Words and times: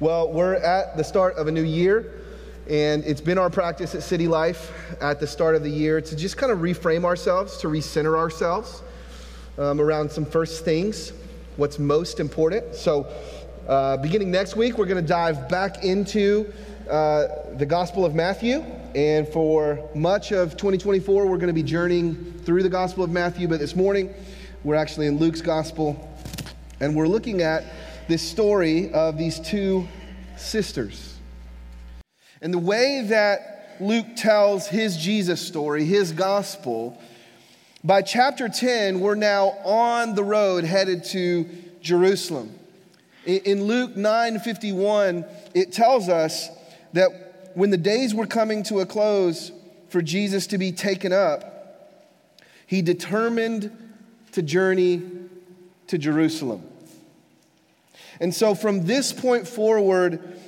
Well, 0.00 0.32
we're 0.32 0.54
at 0.54 0.96
the 0.96 1.02
start 1.02 1.34
of 1.38 1.48
a 1.48 1.50
new 1.50 1.64
year, 1.64 2.22
and 2.70 3.02
it's 3.04 3.20
been 3.20 3.36
our 3.36 3.50
practice 3.50 3.96
at 3.96 4.04
City 4.04 4.28
Life 4.28 4.70
at 5.02 5.18
the 5.18 5.26
start 5.26 5.56
of 5.56 5.64
the 5.64 5.70
year 5.70 6.00
to 6.00 6.14
just 6.14 6.36
kind 6.36 6.52
of 6.52 6.60
reframe 6.60 7.04
ourselves, 7.04 7.56
to 7.56 7.66
recenter 7.66 8.16
ourselves 8.16 8.84
um, 9.58 9.80
around 9.80 10.08
some 10.08 10.24
first 10.24 10.64
things, 10.64 11.12
what's 11.56 11.80
most 11.80 12.20
important. 12.20 12.76
So, 12.76 13.12
uh, 13.66 13.96
beginning 13.96 14.30
next 14.30 14.54
week, 14.54 14.78
we're 14.78 14.86
going 14.86 15.02
to 15.02 15.08
dive 15.08 15.48
back 15.48 15.82
into 15.82 16.52
uh, 16.88 17.26
the 17.54 17.66
Gospel 17.66 18.04
of 18.04 18.14
Matthew. 18.14 18.64
And 18.94 19.26
for 19.26 19.90
much 19.96 20.30
of 20.30 20.52
2024, 20.52 21.26
we're 21.26 21.38
going 21.38 21.48
to 21.48 21.52
be 21.52 21.64
journeying 21.64 22.14
through 22.44 22.62
the 22.62 22.68
Gospel 22.68 23.02
of 23.02 23.10
Matthew. 23.10 23.48
But 23.48 23.58
this 23.58 23.74
morning, 23.74 24.14
we're 24.62 24.76
actually 24.76 25.08
in 25.08 25.18
Luke's 25.18 25.40
Gospel, 25.40 26.08
and 26.78 26.94
we're 26.94 27.08
looking 27.08 27.42
at 27.42 27.64
this 28.08 28.22
story 28.22 28.90
of 28.92 29.18
these 29.18 29.38
two 29.38 29.86
sisters. 30.36 31.14
And 32.40 32.52
the 32.52 32.58
way 32.58 33.02
that 33.08 33.76
Luke 33.80 34.06
tells 34.16 34.66
his 34.66 34.96
Jesus 34.96 35.40
story, 35.40 35.84
his 35.84 36.12
gospel, 36.12 36.98
by 37.84 38.02
chapter 38.02 38.48
10, 38.48 39.00
we're 39.00 39.14
now 39.14 39.48
on 39.64 40.14
the 40.14 40.24
road 40.24 40.64
headed 40.64 41.04
to 41.04 41.46
Jerusalem. 41.80 42.58
In 43.26 43.64
Luke 43.64 43.94
9:51, 43.94 45.24
it 45.54 45.72
tells 45.72 46.08
us 46.08 46.48
that 46.94 47.52
when 47.54 47.70
the 47.70 47.76
days 47.76 48.14
were 48.14 48.26
coming 48.26 48.62
to 48.64 48.80
a 48.80 48.86
close 48.86 49.52
for 49.90 50.00
Jesus 50.00 50.46
to 50.48 50.58
be 50.58 50.72
taken 50.72 51.12
up, 51.12 51.90
he 52.66 52.80
determined 52.80 53.70
to 54.32 54.42
journey 54.42 55.02
to 55.88 55.98
Jerusalem. 55.98 56.67
And 58.20 58.34
so, 58.34 58.54
from 58.54 58.86
this 58.86 59.12
point 59.12 59.46
forward 59.46 60.38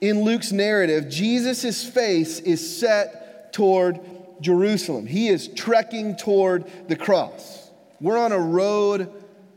in 0.00 0.22
Luke's 0.22 0.52
narrative, 0.52 1.08
Jesus' 1.08 1.84
face 1.84 2.40
is 2.40 2.78
set 2.78 3.52
toward 3.52 4.00
Jerusalem. 4.40 5.06
He 5.06 5.28
is 5.28 5.48
trekking 5.48 6.16
toward 6.16 6.64
the 6.88 6.96
cross. 6.96 7.70
We're 8.00 8.18
on 8.18 8.32
a 8.32 8.38
road 8.38 9.12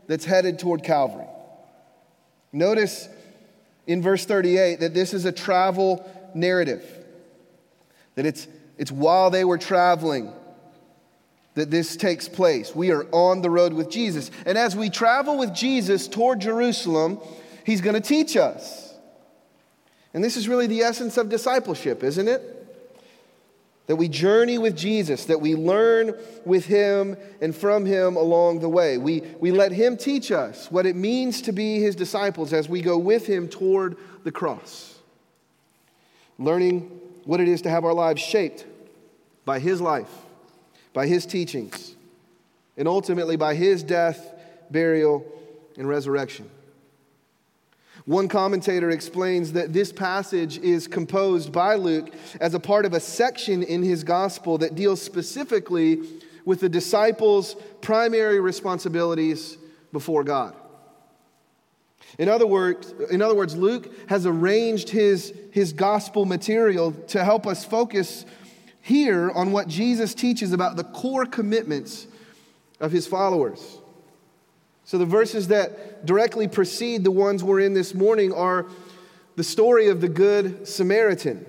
that's 0.06 0.24
headed 0.24 0.58
toward 0.58 0.82
Calvary. 0.82 1.26
Notice 2.52 3.08
in 3.86 4.02
verse 4.02 4.24
38 4.26 4.80
that 4.80 4.94
this 4.94 5.14
is 5.14 5.24
a 5.24 5.32
travel 5.32 6.04
narrative, 6.34 6.84
that 8.16 8.26
it's, 8.26 8.46
it's 8.76 8.92
while 8.92 9.30
they 9.30 9.44
were 9.44 9.58
traveling 9.58 10.32
that 11.54 11.70
this 11.70 11.96
takes 11.96 12.28
place. 12.28 12.74
We 12.74 12.92
are 12.92 13.06
on 13.12 13.42
the 13.42 13.50
road 13.50 13.72
with 13.74 13.90
Jesus. 13.90 14.30
And 14.46 14.56
as 14.56 14.74
we 14.74 14.88
travel 14.88 15.36
with 15.36 15.54
Jesus 15.54 16.08
toward 16.08 16.40
Jerusalem, 16.40 17.20
He's 17.64 17.80
going 17.80 17.94
to 17.94 18.00
teach 18.00 18.36
us. 18.36 18.94
And 20.14 20.22
this 20.22 20.36
is 20.36 20.48
really 20.48 20.66
the 20.66 20.82
essence 20.82 21.16
of 21.16 21.28
discipleship, 21.28 22.02
isn't 22.02 22.28
it? 22.28 22.58
That 23.86 23.96
we 23.96 24.08
journey 24.08 24.58
with 24.58 24.76
Jesus, 24.76 25.24
that 25.26 25.40
we 25.40 25.54
learn 25.54 26.14
with 26.44 26.66
Him 26.66 27.16
and 27.40 27.54
from 27.54 27.84
Him 27.84 28.16
along 28.16 28.60
the 28.60 28.68
way. 28.68 28.98
We, 28.98 29.22
we 29.40 29.50
let 29.50 29.72
Him 29.72 29.96
teach 29.96 30.30
us 30.30 30.70
what 30.70 30.86
it 30.86 30.96
means 30.96 31.42
to 31.42 31.52
be 31.52 31.80
His 31.80 31.96
disciples 31.96 32.52
as 32.52 32.68
we 32.68 32.80
go 32.80 32.96
with 32.98 33.26
Him 33.26 33.48
toward 33.48 33.96
the 34.24 34.32
cross. 34.32 34.98
Learning 36.38 37.00
what 37.24 37.40
it 37.40 37.48
is 37.48 37.62
to 37.62 37.70
have 37.70 37.84
our 37.84 37.94
lives 37.94 38.22
shaped 38.22 38.66
by 39.44 39.58
His 39.58 39.80
life, 39.80 40.10
by 40.92 41.06
His 41.06 41.26
teachings, 41.26 41.94
and 42.76 42.86
ultimately 42.86 43.36
by 43.36 43.54
His 43.54 43.82
death, 43.82 44.32
burial, 44.70 45.24
and 45.76 45.88
resurrection. 45.88 46.48
One 48.04 48.28
commentator 48.28 48.90
explains 48.90 49.52
that 49.52 49.72
this 49.72 49.92
passage 49.92 50.58
is 50.58 50.88
composed 50.88 51.52
by 51.52 51.76
Luke 51.76 52.10
as 52.40 52.54
a 52.54 52.60
part 52.60 52.84
of 52.84 52.94
a 52.94 53.00
section 53.00 53.62
in 53.62 53.82
his 53.82 54.02
gospel 54.02 54.58
that 54.58 54.74
deals 54.74 55.00
specifically 55.00 56.00
with 56.44 56.60
the 56.60 56.68
disciples' 56.68 57.54
primary 57.80 58.40
responsibilities 58.40 59.56
before 59.92 60.24
God. 60.24 60.56
In 62.18 62.28
other 62.28 62.46
words, 62.46 62.92
in 63.10 63.22
other 63.22 63.34
words 63.34 63.56
Luke 63.56 63.90
has 64.08 64.26
arranged 64.26 64.88
his, 64.88 65.32
his 65.52 65.72
gospel 65.72 66.24
material 66.24 66.92
to 67.08 67.24
help 67.24 67.46
us 67.46 67.64
focus 67.64 68.26
here 68.80 69.30
on 69.30 69.52
what 69.52 69.68
Jesus 69.68 70.12
teaches 70.12 70.52
about 70.52 70.76
the 70.76 70.84
core 70.84 71.24
commitments 71.24 72.08
of 72.80 72.90
his 72.90 73.06
followers. 73.06 73.78
So, 74.92 74.98
the 74.98 75.06
verses 75.06 75.48
that 75.48 76.04
directly 76.04 76.46
precede 76.46 77.02
the 77.02 77.10
ones 77.10 77.42
we're 77.42 77.60
in 77.60 77.72
this 77.72 77.94
morning 77.94 78.30
are 78.30 78.66
the 79.36 79.42
story 79.42 79.88
of 79.88 80.02
the 80.02 80.08
Good 80.10 80.68
Samaritan. 80.68 81.46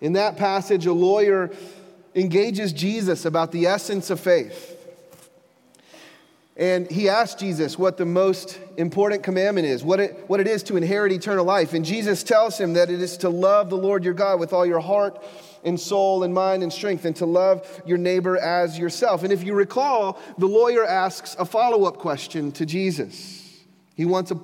In 0.00 0.14
that 0.14 0.36
passage, 0.36 0.84
a 0.86 0.92
lawyer 0.92 1.52
engages 2.12 2.72
Jesus 2.72 3.24
about 3.24 3.52
the 3.52 3.66
essence 3.66 4.10
of 4.10 4.18
faith. 4.18 4.76
And 6.56 6.90
he 6.90 7.08
asks 7.08 7.40
Jesus 7.40 7.78
what 7.78 7.98
the 7.98 8.04
most 8.04 8.58
important 8.78 9.22
commandment 9.22 9.68
is, 9.68 9.84
what 9.84 10.00
it, 10.00 10.24
what 10.26 10.40
it 10.40 10.48
is 10.48 10.64
to 10.64 10.76
inherit 10.76 11.12
eternal 11.12 11.44
life. 11.44 11.72
And 11.72 11.84
Jesus 11.84 12.24
tells 12.24 12.58
him 12.58 12.72
that 12.72 12.90
it 12.90 13.00
is 13.00 13.16
to 13.18 13.28
love 13.28 13.70
the 13.70 13.76
Lord 13.76 14.02
your 14.02 14.12
God 14.12 14.40
with 14.40 14.52
all 14.52 14.66
your 14.66 14.80
heart 14.80 15.22
and 15.64 15.80
soul 15.80 16.22
and 16.22 16.34
mind 16.34 16.62
and 16.62 16.72
strength, 16.72 17.04
and 17.04 17.16
to 17.16 17.26
love 17.26 17.82
your 17.86 17.98
neighbor 17.98 18.36
as 18.36 18.78
yourself. 18.78 19.22
And 19.22 19.32
if 19.32 19.42
you 19.42 19.54
recall, 19.54 20.20
the 20.38 20.46
lawyer 20.46 20.84
asks 20.84 21.34
a 21.38 21.44
follow 21.44 21.84
up 21.84 21.98
question 21.98 22.52
to 22.52 22.66
Jesus. 22.66 23.62
He 23.94 24.04
wants 24.04 24.30
a, 24.30 24.38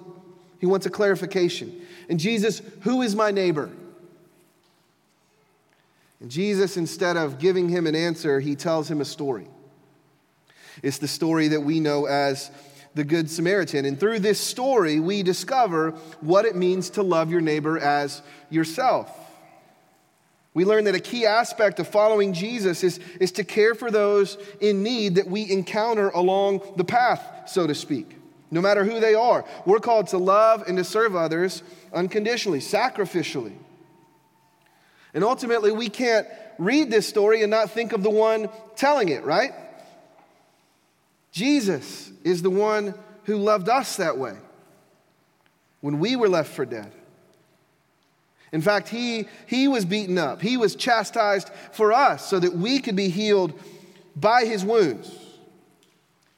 he 0.59 0.67
wants 0.67 0.87
a 0.87 0.91
clarification. 0.91 1.81
And 2.09 2.19
Jesus, 2.19 2.63
who 2.81 3.03
is 3.03 3.15
my 3.15 3.31
neighbor? 3.31 3.71
And 6.21 6.31
Jesus, 6.31 6.77
instead 6.77 7.17
of 7.17 7.39
giving 7.39 7.69
him 7.69 7.87
an 7.87 7.95
answer, 7.95 8.41
he 8.41 8.55
tells 8.55 8.91
him 8.91 9.01
a 9.01 9.05
story. 9.05 9.49
It's 10.83 10.99
the 10.99 11.09
story 11.09 11.49
that 11.49 11.61
we 11.61 11.81
know 11.81 12.07
as 12.07 12.51
the 12.95 13.05
Good 13.05 13.31
Samaritan. 13.31 13.85
And 13.85 13.99
through 13.99 14.21
this 14.21 14.41
story, 14.41 15.01
we 15.01 15.23
discover 15.23 15.93
what 16.21 16.45
it 16.45 16.57
means 16.57 16.91
to 16.91 17.03
love 17.03 17.31
your 17.31 17.41
neighbor 17.41 17.79
as 17.79 18.23
yourself. 18.51 19.17
We 20.53 20.65
learn 20.65 20.85
that 20.85 20.97
a 20.97 21.01
key 21.01 21.27
aspect 21.27 21.79
of 21.79 21.87
following 21.87 22.33
Jesus 22.33 22.83
is, 22.83 22.99
is 23.21 23.33
to 23.33 23.45
care 23.45 23.75
for 23.75 23.91
those 23.91 24.37
in 24.61 24.83
need 24.83 25.15
that 25.15 25.29
we 25.29 25.51
encounter 25.51 26.09
along 26.09 26.61
the 26.77 26.85
path, 26.85 27.49
so 27.49 27.67
to 27.67 27.75
speak, 27.75 28.17
no 28.51 28.61
matter 28.61 28.85
who 28.85 28.99
they 28.99 29.15
are. 29.15 29.45
We're 29.65 29.79
called 29.79 30.09
to 30.09 30.19
love 30.19 30.65
and 30.67 30.77
to 30.77 30.85
serve 30.85 31.15
others 31.15 31.63
unconditionally, 31.93 32.59
sacrificially. 32.59 33.55
And 35.15 35.23
ultimately, 35.23 35.71
we 35.71 35.89
can't 35.89 36.27
read 36.59 36.91
this 36.91 37.09
story 37.09 37.43
and 37.43 37.51
not 37.51 37.71
think 37.71 37.93
of 37.93 38.03
the 38.03 38.11
one 38.11 38.49
telling 38.77 39.09
it, 39.09 39.25
right? 39.25 39.53
Jesus 41.33 42.11
is 42.25 42.43
the 42.43 42.51
one 42.51 42.95
who 43.25 43.37
loved 43.37 43.69
us 43.69 43.97
that 43.97 44.19
way 44.19 44.37
when 45.81 46.01
we 46.01 46.17
were 46.17 46.29
left 46.29 46.53
for 46.53 46.65
dead. 46.65 46.93
In 48.53 48.63
fact, 48.63 48.89
he, 48.89 49.29
he 49.47 49.69
was 49.69 49.85
beaten 49.85 50.19
up, 50.19 50.43
he 50.43 50.57
was 50.57 50.75
chastised 50.75 51.51
for 51.73 51.93
us 51.93 52.29
so 52.29 52.39
that 52.39 52.55
we 52.55 52.81
could 52.81 52.97
be 52.97 53.09
healed 53.09 53.53
by 54.17 54.45
his 54.45 54.65
wounds. 54.65 55.17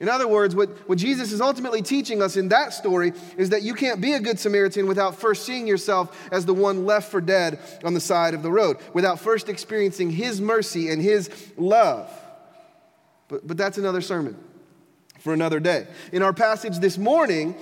In 0.03 0.09
other 0.09 0.27
words, 0.27 0.57
what, 0.57 0.69
what 0.89 0.99
Jesus 0.99 1.31
is 1.31 1.41
ultimately 1.41 1.81
teaching 1.81 2.23
us 2.23 2.37
in 2.37 2.49
that 2.49 2.73
story 2.73 3.13
is 3.37 3.51
that 3.51 3.63
you 3.63 3.73
can't 3.73 4.01
be 4.01 4.15
a 4.15 4.21
good 4.21 4.37
Samaritan 4.37 4.89
without 4.89 5.15
first 5.15 5.47
seeing 5.47 5.65
yourself 5.65 6.29
as 6.33 6.45
the 6.45 6.53
one 6.53 6.85
left 6.85 7.09
for 7.09 7.21
dead 7.21 7.61
on 7.85 7.95
the 7.95 8.01
side 8.01 8.35
of 8.35 8.43
the 8.43 8.51
road, 8.51 8.79
without 8.93 9.21
first 9.21 9.49
experiencing 9.49 10.11
his 10.11 10.41
mercy 10.41 10.91
and 10.91 11.01
his 11.01 11.31
love. 11.57 12.11
But, 13.29 13.47
but 13.47 13.57
that's 13.57 13.79
another 13.79 14.01
sermon 14.01 14.37
for 15.21 15.33
another 15.33 15.61
day. 15.61 15.87
In 16.11 16.21
our 16.23 16.33
passage 16.33 16.81
this 16.81 16.99
morning, 16.99 17.55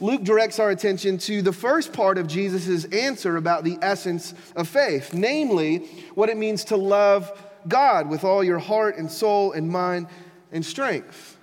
Luke 0.00 0.22
directs 0.22 0.58
our 0.58 0.70
attention 0.70 1.18
to 1.18 1.42
the 1.42 1.52
first 1.52 1.92
part 1.92 2.18
of 2.18 2.26
Jesus' 2.26 2.84
answer 2.86 3.36
about 3.36 3.64
the 3.64 3.78
essence 3.82 4.32
of 4.54 4.68
faith, 4.68 5.12
namely, 5.12 5.78
what 6.14 6.28
it 6.28 6.36
means 6.36 6.64
to 6.64 6.76
love 6.76 7.30
God 7.66 8.08
with 8.08 8.24
all 8.24 8.44
your 8.44 8.58
heart 8.58 8.96
and 8.96 9.10
soul 9.10 9.52
and 9.52 9.68
mind 9.68 10.06
and 10.52 10.64
strength. 10.64 11.36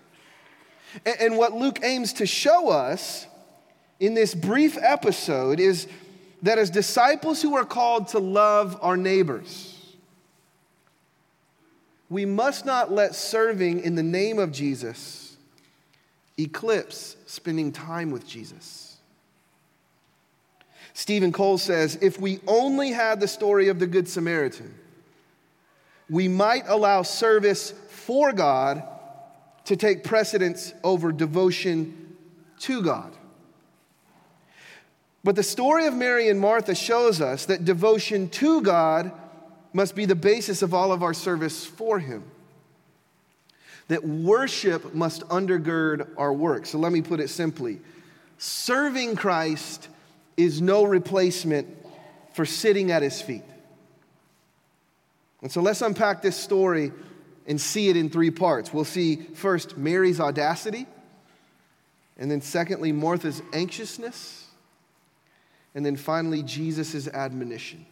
And 1.19 1.37
what 1.37 1.53
Luke 1.53 1.79
aims 1.83 2.13
to 2.13 2.25
show 2.25 2.69
us 2.69 3.27
in 3.99 4.13
this 4.13 4.33
brief 4.33 4.77
episode 4.81 5.59
is 5.59 5.87
that 6.41 6.57
as 6.57 6.69
disciples 6.69 7.41
who 7.41 7.55
are 7.55 7.65
called 7.65 8.09
to 8.09 8.19
love 8.19 8.77
our 8.81 8.95
neighbors, 8.95 9.71
we 12.09 12.25
must 12.25 12.65
not 12.65 12.91
let 12.91 13.15
serving 13.15 13.81
in 13.81 13.95
the 13.95 14.03
name 14.03 14.39
of 14.39 14.51
Jesus 14.51 15.24
eclipse 16.37 17.15
spending 17.25 17.71
time 17.71 18.11
with 18.11 18.27
Jesus. 18.27 18.97
Steven 20.93 21.31
Cole 21.31 21.57
says 21.57 21.97
if 22.01 22.19
we 22.19 22.39
only 22.47 22.91
had 22.91 23.19
the 23.19 23.27
story 23.27 23.67
of 23.67 23.79
the 23.79 23.87
Good 23.87 24.07
Samaritan, 24.07 24.73
we 26.09 26.27
might 26.27 26.63
allow 26.67 27.01
service 27.01 27.71
for 27.89 28.31
God 28.31 28.83
to 29.65 29.75
take 29.75 30.03
precedence 30.03 30.73
over 30.83 31.11
devotion 31.11 32.15
to 32.59 32.81
God. 32.81 33.11
But 35.23 35.35
the 35.35 35.43
story 35.43 35.87
of 35.87 35.95
Mary 35.95 36.29
and 36.29 36.39
Martha 36.39 36.75
shows 36.75 37.19
us 37.19 37.47
that 37.47 37.65
devotion 37.65 38.29
to 38.29 38.61
God 38.61 39.11
must 39.73 39.95
be 39.95 40.05
the 40.05 40.15
basis 40.15 40.61
of 40.61 40.73
all 40.73 40.91
of 40.91 41.01
our 41.01 41.13
service 41.13 41.65
for 41.65 41.99
Him. 41.99 42.23
That 43.87 44.03
worship 44.03 44.93
must 44.93 45.21
undergird 45.27 46.09
our 46.17 46.33
work. 46.33 46.65
So 46.65 46.77
let 46.79 46.91
me 46.91 47.01
put 47.01 47.19
it 47.19 47.29
simply 47.29 47.79
serving 48.37 49.15
Christ 49.15 49.87
is 50.35 50.61
no 50.61 50.83
replacement 50.83 51.67
for 52.33 52.45
sitting 52.45 52.91
at 52.91 53.01
His 53.01 53.21
feet. 53.21 53.43
And 55.41 55.51
so 55.51 55.61
let's 55.61 55.81
unpack 55.81 56.21
this 56.21 56.35
story 56.35 56.91
and 57.47 57.61
see 57.61 57.89
it 57.89 57.95
in 57.95 58.09
three 58.09 58.31
parts. 58.31 58.73
We'll 58.73 58.83
see 58.83 59.15
first 59.15 59.77
Mary's 59.77 60.19
audacity, 60.19 60.87
and 62.17 62.29
then 62.31 62.41
secondly, 62.41 62.91
Martha's 62.91 63.41
anxiousness, 63.53 64.47
and 65.75 65.85
then 65.85 65.95
finally, 65.95 66.41
Jesus' 66.41 67.07
admonition. 67.07 67.85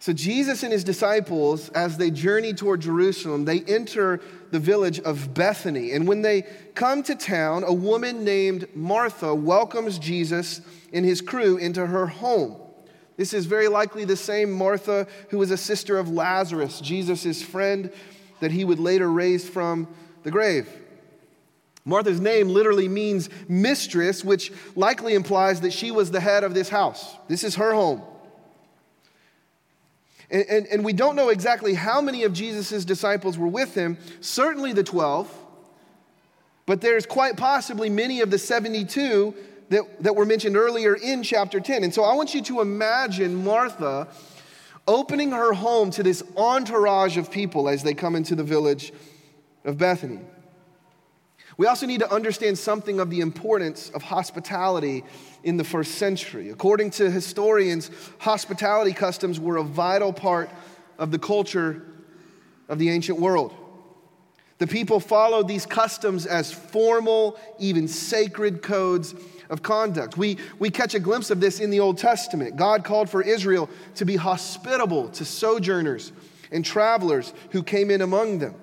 So, 0.00 0.14
Jesus 0.14 0.62
and 0.62 0.72
his 0.72 0.82
disciples, 0.82 1.68
as 1.68 1.98
they 1.98 2.10
journey 2.10 2.54
toward 2.54 2.80
Jerusalem, 2.80 3.44
they 3.44 3.60
enter 3.60 4.22
the 4.50 4.58
village 4.58 4.98
of 4.98 5.34
Bethany. 5.34 5.92
And 5.92 6.08
when 6.08 6.22
they 6.22 6.46
come 6.74 7.02
to 7.02 7.14
town, 7.14 7.64
a 7.64 7.72
woman 7.72 8.24
named 8.24 8.66
Martha 8.74 9.34
welcomes 9.34 9.98
Jesus 9.98 10.62
and 10.90 11.04
his 11.04 11.20
crew 11.20 11.58
into 11.58 11.86
her 11.86 12.06
home. 12.06 12.56
This 13.18 13.34
is 13.34 13.44
very 13.44 13.68
likely 13.68 14.06
the 14.06 14.16
same 14.16 14.50
Martha 14.50 15.06
who 15.28 15.36
was 15.36 15.50
a 15.50 15.58
sister 15.58 15.98
of 15.98 16.08
Lazarus, 16.08 16.80
Jesus' 16.80 17.42
friend 17.42 17.92
that 18.40 18.52
he 18.52 18.64
would 18.64 18.78
later 18.78 19.12
raise 19.12 19.46
from 19.46 19.86
the 20.22 20.30
grave. 20.30 20.66
Martha's 21.84 22.22
name 22.22 22.48
literally 22.48 22.88
means 22.88 23.28
mistress, 23.48 24.24
which 24.24 24.50
likely 24.74 25.12
implies 25.12 25.60
that 25.60 25.74
she 25.74 25.90
was 25.90 26.10
the 26.10 26.20
head 26.20 26.42
of 26.42 26.54
this 26.54 26.70
house. 26.70 27.16
This 27.28 27.44
is 27.44 27.56
her 27.56 27.74
home. 27.74 28.00
And, 30.30 30.44
and, 30.48 30.66
and 30.68 30.84
we 30.84 30.92
don't 30.92 31.16
know 31.16 31.28
exactly 31.28 31.74
how 31.74 32.00
many 32.00 32.24
of 32.24 32.32
Jesus' 32.32 32.84
disciples 32.84 33.36
were 33.36 33.48
with 33.48 33.74
him, 33.74 33.98
certainly 34.20 34.72
the 34.72 34.84
12, 34.84 35.32
but 36.66 36.80
there's 36.80 37.06
quite 37.06 37.36
possibly 37.36 37.90
many 37.90 38.20
of 38.20 38.30
the 38.30 38.38
72 38.38 39.34
that, 39.70 40.02
that 40.02 40.14
were 40.14 40.26
mentioned 40.26 40.56
earlier 40.56 40.94
in 40.94 41.22
chapter 41.22 41.58
10. 41.58 41.84
And 41.84 41.92
so 41.92 42.04
I 42.04 42.14
want 42.14 42.34
you 42.34 42.42
to 42.42 42.60
imagine 42.60 43.42
Martha 43.44 44.08
opening 44.86 45.30
her 45.30 45.52
home 45.52 45.90
to 45.92 46.02
this 46.02 46.22
entourage 46.36 47.16
of 47.16 47.30
people 47.30 47.68
as 47.68 47.82
they 47.82 47.94
come 47.94 48.16
into 48.16 48.34
the 48.34 48.44
village 48.44 48.92
of 49.64 49.78
Bethany. 49.78 50.20
We 51.60 51.66
also 51.66 51.84
need 51.84 52.00
to 52.00 52.10
understand 52.10 52.58
something 52.58 53.00
of 53.00 53.10
the 53.10 53.20
importance 53.20 53.90
of 53.90 54.02
hospitality 54.02 55.04
in 55.44 55.58
the 55.58 55.62
first 55.62 55.96
century. 55.96 56.48
According 56.48 56.92
to 56.92 57.10
historians, 57.10 57.90
hospitality 58.18 58.94
customs 58.94 59.38
were 59.38 59.58
a 59.58 59.62
vital 59.62 60.10
part 60.10 60.48
of 60.98 61.10
the 61.10 61.18
culture 61.18 61.82
of 62.70 62.78
the 62.78 62.88
ancient 62.88 63.20
world. 63.20 63.54
The 64.56 64.66
people 64.66 65.00
followed 65.00 65.48
these 65.48 65.66
customs 65.66 66.24
as 66.24 66.50
formal, 66.50 67.38
even 67.58 67.88
sacred 67.88 68.62
codes 68.62 69.14
of 69.50 69.62
conduct. 69.62 70.16
We, 70.16 70.38
we 70.58 70.70
catch 70.70 70.94
a 70.94 70.98
glimpse 70.98 71.30
of 71.30 71.40
this 71.40 71.60
in 71.60 71.68
the 71.68 71.80
Old 71.80 71.98
Testament. 71.98 72.56
God 72.56 72.84
called 72.84 73.10
for 73.10 73.20
Israel 73.20 73.68
to 73.96 74.06
be 74.06 74.16
hospitable 74.16 75.10
to 75.10 75.26
sojourners 75.26 76.10
and 76.50 76.64
travelers 76.64 77.34
who 77.50 77.62
came 77.62 77.90
in 77.90 78.00
among 78.00 78.38
them. 78.38 78.54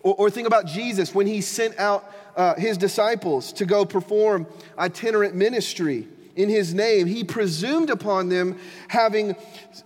Or, 0.00 0.14
or 0.14 0.30
think 0.30 0.46
about 0.46 0.66
Jesus 0.66 1.14
when 1.14 1.26
he 1.26 1.40
sent 1.40 1.78
out 1.78 2.12
uh, 2.36 2.54
his 2.54 2.78
disciples 2.78 3.52
to 3.54 3.66
go 3.66 3.84
perform 3.84 4.46
itinerant 4.78 5.34
ministry 5.34 6.06
in 6.36 6.48
his 6.48 6.72
name. 6.72 7.08
He 7.08 7.24
presumed 7.24 7.90
upon 7.90 8.28
them 8.28 8.58
having 8.86 9.34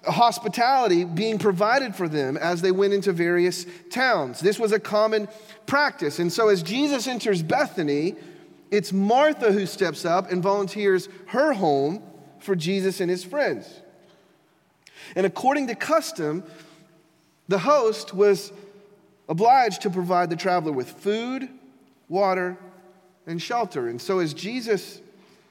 hospitality 0.05 1.05
being 1.05 1.38
provided 1.38 1.97
for 1.97 2.09
them 2.09 2.37
as 2.37 2.61
they 2.61 2.70
went 2.70 2.93
into 2.93 3.11
various 3.11 3.64
towns. 3.91 4.38
This 4.41 4.59
was 4.59 4.70
a 4.70 4.79
common 4.79 5.29
practice. 5.67 6.19
And 6.19 6.31
so 6.31 6.49
as 6.49 6.62
Jesus 6.62 7.06
enters 7.06 7.43
Bethany, 7.43 8.17
it's 8.70 8.93
Martha 8.93 9.50
who 9.50 9.64
steps 9.64 10.05
up 10.05 10.31
and 10.31 10.43
volunteers 10.43 11.09
her 11.29 11.55
home 11.55 12.03
for 12.38 12.55
Jesus 12.55 13.00
and 13.00 13.11
his 13.11 13.25
friends. 13.25 13.81
And 15.17 15.25
according 15.25 15.69
to 15.69 15.75
custom, 15.75 16.44
the 17.49 17.61
host 17.61 18.12
was 18.12 18.53
obliged 19.32 19.81
to 19.81 19.88
provide 19.88 20.29
the 20.29 20.37
traveler 20.37 20.73
with 20.73 20.90
food, 20.90 21.49
water, 22.11 22.55
and 23.26 23.40
shelter. 23.40 23.88
And 23.88 23.99
so 23.99 24.19
as 24.19 24.34
Jesus 24.34 25.00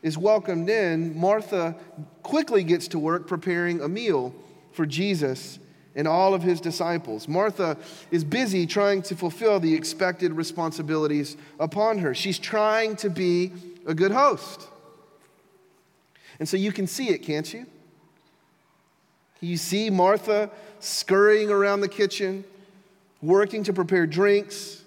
is 0.03 0.19
welcomed 0.19 0.69
in, 0.69 1.17
Martha 1.19 1.75
quickly 2.21 2.63
gets 2.63 2.87
to 2.89 2.99
work 2.99 3.27
preparing 3.27 3.81
a 3.81 3.87
meal 3.87 4.35
for 4.71 4.85
Jesus 4.85 5.57
and 5.95 6.07
all 6.07 6.35
of 6.35 6.43
his 6.43 6.61
disciples. 6.61 7.27
Martha 7.27 7.75
is 8.11 8.23
busy 8.23 8.67
trying 8.67 9.01
to 9.01 9.15
fulfill 9.15 9.59
the 9.59 9.73
expected 9.73 10.33
responsibilities 10.33 11.35
upon 11.59 11.97
her. 11.97 12.13
She's 12.13 12.37
trying 12.37 12.97
to 12.97 13.09
be 13.09 13.51
a 13.87 13.95
good 13.95 14.11
host. 14.11 14.67
And 16.37 16.47
so 16.47 16.55
you 16.55 16.71
can 16.71 16.85
see 16.85 17.09
it, 17.09 17.23
can't 17.23 17.51
you? 17.51 17.65
You 19.39 19.57
see 19.57 19.89
Martha 19.89 20.51
scurrying 20.79 21.49
around 21.49 21.81
the 21.81 21.89
kitchen, 21.89 22.43
working 23.21 23.63
to 23.63 23.73
prepare 23.73 24.07
drinks, 24.07 24.81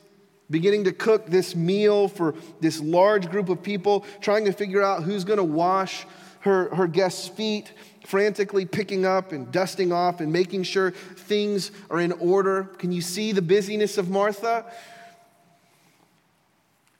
beginning 0.51 0.85
to 0.85 0.93
cook 0.93 1.27
this 1.27 1.55
meal 1.55 2.09
for 2.09 2.35
this 2.61 2.81
large 2.81 3.31
group 3.31 3.49
of 3.49 3.63
people, 3.63 4.05
trying 4.21 4.45
to 4.45 4.53
figure 4.53 4.83
out 4.83 5.03
who's 5.03 5.25
going 5.25 5.39
to 5.39 5.45
wash 5.45 6.07
her, 6.41 6.75
her 6.75 6.87
guests' 6.87 7.29
feet, 7.29 7.73
frantically 8.05 8.67
picking 8.67 9.07
up 9.07 9.33
and 9.33 9.51
dusting 9.51 9.93
off 9.93 10.21
and 10.21 10.31
making 10.33 10.63
sure 10.63 10.91
things 10.91 11.71
are 11.89 12.01
in 12.01 12.13
order. 12.13 12.65
Can 12.79 12.93
you 12.93 13.01
see 13.01 13.33
the 13.33 13.43
busyness 13.43 13.97
of 13.97 14.11
Martha? 14.11 14.67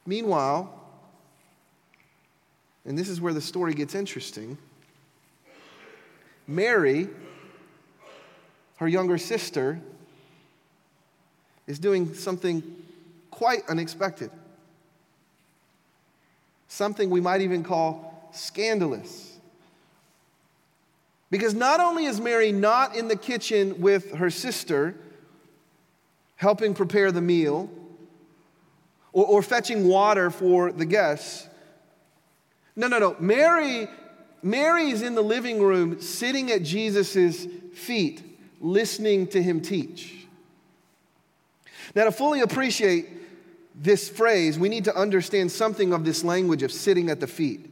Meanwhile, 0.07 0.73
and 2.87 2.99
this 2.99 3.09
is 3.09 3.21
where 3.21 3.33
the 3.33 3.41
story 3.41 3.75
gets 3.75 3.95
interesting, 3.95 4.59
Mary, 6.47 7.09
her 8.77 8.89
younger 8.89 9.17
sister, 9.17 9.81
is 11.67 11.79
doing 11.79 12.15
something 12.15 12.63
quite 13.31 13.69
unexpected. 13.69 14.31
Something 16.69 17.11
we 17.11 17.21
might 17.21 17.41
even 17.41 17.63
call 17.63 18.31
scandalous. 18.33 19.39
Because 21.31 21.55
not 21.55 21.81
only 21.81 22.05
is 22.05 22.21
Mary 22.21 22.53
not 22.53 22.97
in 22.97 23.09
the 23.09 23.17
kitchen 23.17 23.81
with 23.81 24.15
her 24.15 24.31
sister, 24.31 24.95
helping 26.37 26.75
prepare 26.75 27.11
the 27.11 27.21
meal, 27.21 27.71
or, 29.13 29.27
or 29.27 29.43
fetching 29.43 29.89
water 29.89 30.31
for 30.31 30.71
the 30.71 30.85
guests. 30.85 31.49
No, 32.77 32.89
no, 32.89 32.99
no. 32.99 33.17
Mary, 33.19 33.89
Mary 34.43 34.91
is 34.91 35.03
in 35.03 35.15
the 35.15 35.23
living 35.23 35.63
room 35.63 36.01
sitting 36.01 36.51
at 36.51 36.63
Jesus' 36.63 37.47
feet, 37.73 38.23
listening 38.61 39.27
to 39.29 39.43
him 39.43 39.61
teach. 39.61 40.24
Now, 41.95 42.05
to 42.05 42.13
fully 42.13 42.41
appreciate 42.41 43.09
this 43.75 44.09
phrase, 44.09 44.59
we 44.59 44.69
need 44.69 44.85
to 44.85 44.97
understand 44.97 45.51
something 45.51 45.93
of 45.93 46.05
this 46.05 46.25
language 46.25 46.63
of 46.63 46.73
sitting 46.73 47.11
at 47.11 47.21
the 47.21 47.27
feet. 47.27 47.71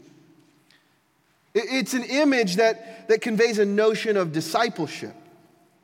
It's 1.55 1.95
an 1.95 2.05
image 2.05 2.57
that, 2.57 3.09
that 3.09 3.21
conveys 3.21 3.59
a 3.59 3.65
notion 3.65 4.17
of 4.17 4.33
discipleship. 4.33 5.15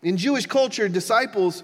In 0.03 0.17
Jewish 0.17 0.47
culture, 0.47 0.89
disciples 0.89 1.63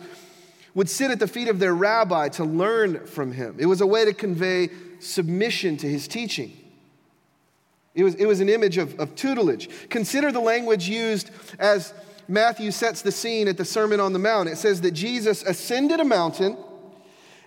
would 0.74 0.90
sit 0.90 1.10
at 1.10 1.20
the 1.20 1.28
feet 1.28 1.48
of 1.48 1.58
their 1.58 1.74
rabbi 1.74 2.28
to 2.30 2.44
learn 2.44 3.06
from 3.06 3.32
him. 3.32 3.56
It 3.58 3.66
was 3.66 3.80
a 3.80 3.86
way 3.86 4.04
to 4.04 4.12
convey 4.12 4.68
submission 4.98 5.76
to 5.78 5.88
his 5.88 6.08
teaching. 6.08 6.52
It 7.94 8.02
was, 8.02 8.16
it 8.16 8.26
was 8.26 8.40
an 8.40 8.48
image 8.48 8.76
of, 8.76 8.98
of 8.98 9.14
tutelage. 9.14 9.68
Consider 9.88 10.32
the 10.32 10.40
language 10.40 10.88
used 10.88 11.30
as 11.58 11.94
Matthew 12.28 12.70
sets 12.70 13.02
the 13.02 13.12
scene 13.12 13.48
at 13.48 13.56
the 13.56 13.64
Sermon 13.64 14.00
on 14.00 14.12
the 14.12 14.18
Mount. 14.18 14.48
It 14.48 14.56
says 14.56 14.80
that 14.82 14.92
Jesus 14.92 15.42
ascended 15.42 16.00
a 16.00 16.04
mountain 16.04 16.56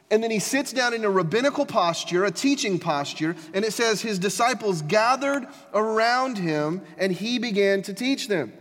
and 0.10 0.24
then 0.24 0.32
he 0.32 0.40
sits 0.40 0.72
down 0.72 0.94
in 0.94 1.04
a 1.04 1.10
rabbinical 1.10 1.66
posture, 1.66 2.24
a 2.24 2.32
teaching 2.32 2.80
posture, 2.80 3.36
and 3.54 3.66
it 3.66 3.74
says 3.74 4.02
his 4.02 4.18
disciples 4.20 4.82
gathered 4.82 5.46
around 5.74 6.38
him 6.38 6.82
and 6.98 7.12
he 7.12 7.40
began 7.40 7.82
to 7.84 7.94
teach 7.94 8.30
them. 8.30 8.54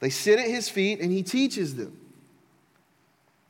They 0.00 0.10
sit 0.10 0.38
at 0.38 0.48
his 0.48 0.68
feet 0.68 1.00
and 1.00 1.12
he 1.12 1.22
teaches 1.22 1.76
them. 1.76 1.98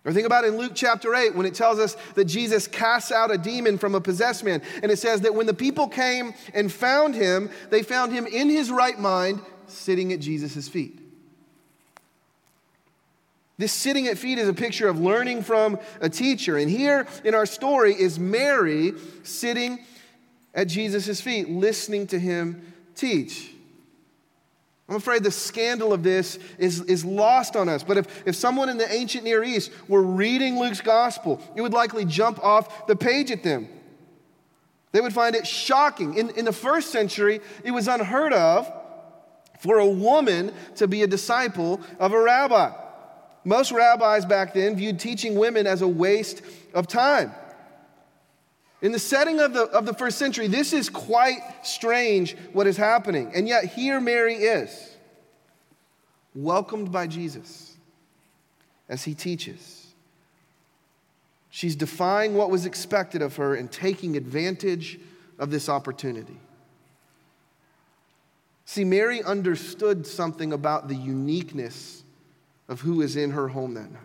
Or 0.04 0.12
think 0.12 0.26
about 0.26 0.44
in 0.44 0.58
Luke 0.58 0.72
chapter 0.74 1.14
8 1.14 1.34
when 1.34 1.46
it 1.46 1.54
tells 1.54 1.78
us 1.78 1.96
that 2.14 2.26
Jesus 2.26 2.66
casts 2.66 3.10
out 3.10 3.30
a 3.30 3.38
demon 3.38 3.78
from 3.78 3.94
a 3.94 4.00
possessed 4.00 4.44
man. 4.44 4.60
And 4.82 4.92
it 4.92 4.98
says 4.98 5.22
that 5.22 5.34
when 5.34 5.46
the 5.46 5.54
people 5.54 5.88
came 5.88 6.34
and 6.52 6.70
found 6.70 7.14
him, 7.14 7.50
they 7.70 7.82
found 7.82 8.12
him 8.12 8.26
in 8.26 8.50
his 8.50 8.70
right 8.70 8.98
mind, 8.98 9.40
sitting 9.66 10.12
at 10.12 10.20
Jesus' 10.20 10.68
feet. 10.68 11.00
This 13.56 13.72
sitting 13.72 14.08
at 14.08 14.18
feet 14.18 14.38
is 14.38 14.48
a 14.48 14.54
picture 14.54 14.88
of 14.88 14.98
learning 14.98 15.42
from 15.42 15.78
a 16.00 16.08
teacher. 16.08 16.56
And 16.56 16.68
here 16.68 17.06
in 17.22 17.34
our 17.34 17.46
story 17.46 17.94
is 17.94 18.18
Mary 18.18 18.94
sitting 19.22 19.84
at 20.54 20.66
Jesus' 20.66 21.20
feet, 21.20 21.48
listening 21.48 22.08
to 22.08 22.18
him 22.18 22.72
teach. 22.96 23.50
I'm 24.88 24.96
afraid 24.96 25.22
the 25.22 25.30
scandal 25.30 25.92
of 25.92 26.02
this 26.02 26.38
is, 26.58 26.82
is 26.82 27.04
lost 27.04 27.56
on 27.56 27.68
us. 27.68 27.82
But 27.82 27.96
if, 27.96 28.26
if 28.26 28.36
someone 28.36 28.68
in 28.68 28.76
the 28.76 28.92
ancient 28.92 29.24
Near 29.24 29.42
East 29.42 29.70
were 29.88 30.02
reading 30.02 30.58
Luke's 30.58 30.80
gospel, 30.80 31.40
it 31.54 31.62
would 31.62 31.72
likely 31.72 32.04
jump 32.04 32.42
off 32.44 32.86
the 32.86 32.96
page 32.96 33.30
at 33.30 33.42
them. 33.42 33.68
They 34.92 35.00
would 35.00 35.14
find 35.14 35.34
it 35.34 35.46
shocking. 35.46 36.14
In, 36.14 36.30
in 36.30 36.44
the 36.44 36.52
first 36.52 36.90
century, 36.90 37.40
it 37.64 37.70
was 37.70 37.88
unheard 37.88 38.32
of 38.32 38.70
for 39.58 39.78
a 39.78 39.86
woman 39.86 40.52
to 40.76 40.86
be 40.86 41.02
a 41.02 41.06
disciple 41.06 41.80
of 41.98 42.12
a 42.12 42.20
rabbi. 42.20 42.72
Most 43.44 43.72
rabbis 43.72 44.24
back 44.24 44.54
then 44.54 44.76
viewed 44.76 44.98
teaching 44.98 45.36
women 45.36 45.66
as 45.66 45.82
a 45.82 45.88
waste 45.88 46.42
of 46.72 46.86
time. 46.86 47.32
In 48.82 48.92
the 48.92 48.98
setting 48.98 49.40
of 49.40 49.54
the, 49.54 49.62
of 49.62 49.86
the 49.86 49.94
first 49.94 50.18
century, 50.18 50.46
this 50.46 50.72
is 50.72 50.90
quite 50.90 51.40
strange 51.62 52.36
what 52.52 52.66
is 52.66 52.76
happening. 52.76 53.32
And 53.34 53.48
yet, 53.48 53.64
here 53.64 54.00
Mary 54.00 54.34
is, 54.34 54.96
welcomed 56.34 56.92
by 56.92 57.06
Jesus 57.06 57.76
as 58.88 59.04
he 59.04 59.14
teaches. 59.14 59.86
She's 61.48 61.76
defying 61.76 62.34
what 62.34 62.50
was 62.50 62.66
expected 62.66 63.22
of 63.22 63.36
her 63.36 63.54
and 63.54 63.70
taking 63.70 64.16
advantage 64.16 64.98
of 65.38 65.50
this 65.50 65.68
opportunity. 65.68 66.38
See, 68.66 68.84
Mary 68.84 69.22
understood 69.22 70.06
something 70.06 70.52
about 70.52 70.88
the 70.88 70.94
uniqueness 70.94 72.02
of 72.68 72.80
who 72.80 72.96
was 72.96 73.16
in 73.16 73.30
her 73.32 73.48
home 73.48 73.74
that 73.74 73.92
night. 73.92 74.00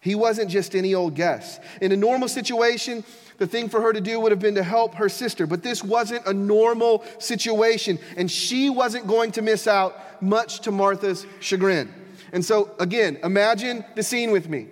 He 0.00 0.16
wasn't 0.16 0.50
just 0.50 0.74
any 0.74 0.94
old 0.94 1.14
guest. 1.14 1.60
In 1.80 1.92
a 1.92 1.96
normal 1.96 2.26
situation, 2.26 3.04
the 3.38 3.46
thing 3.46 3.68
for 3.68 3.80
her 3.80 3.92
to 3.92 4.00
do 4.00 4.18
would 4.18 4.32
have 4.32 4.40
been 4.40 4.56
to 4.56 4.62
help 4.64 4.96
her 4.96 5.08
sister, 5.08 5.46
but 5.46 5.62
this 5.62 5.84
wasn't 5.84 6.26
a 6.26 6.32
normal 6.32 7.04
situation, 7.18 8.00
and 8.16 8.28
she 8.28 8.68
wasn't 8.68 9.06
going 9.06 9.30
to 9.32 9.42
miss 9.42 9.68
out, 9.68 10.20
much 10.20 10.60
to 10.60 10.72
Martha's 10.72 11.24
chagrin. 11.38 11.92
And 12.32 12.44
so, 12.44 12.70
again, 12.80 13.18
imagine 13.22 13.84
the 13.94 14.02
scene 14.02 14.32
with 14.32 14.48
me. 14.48 14.68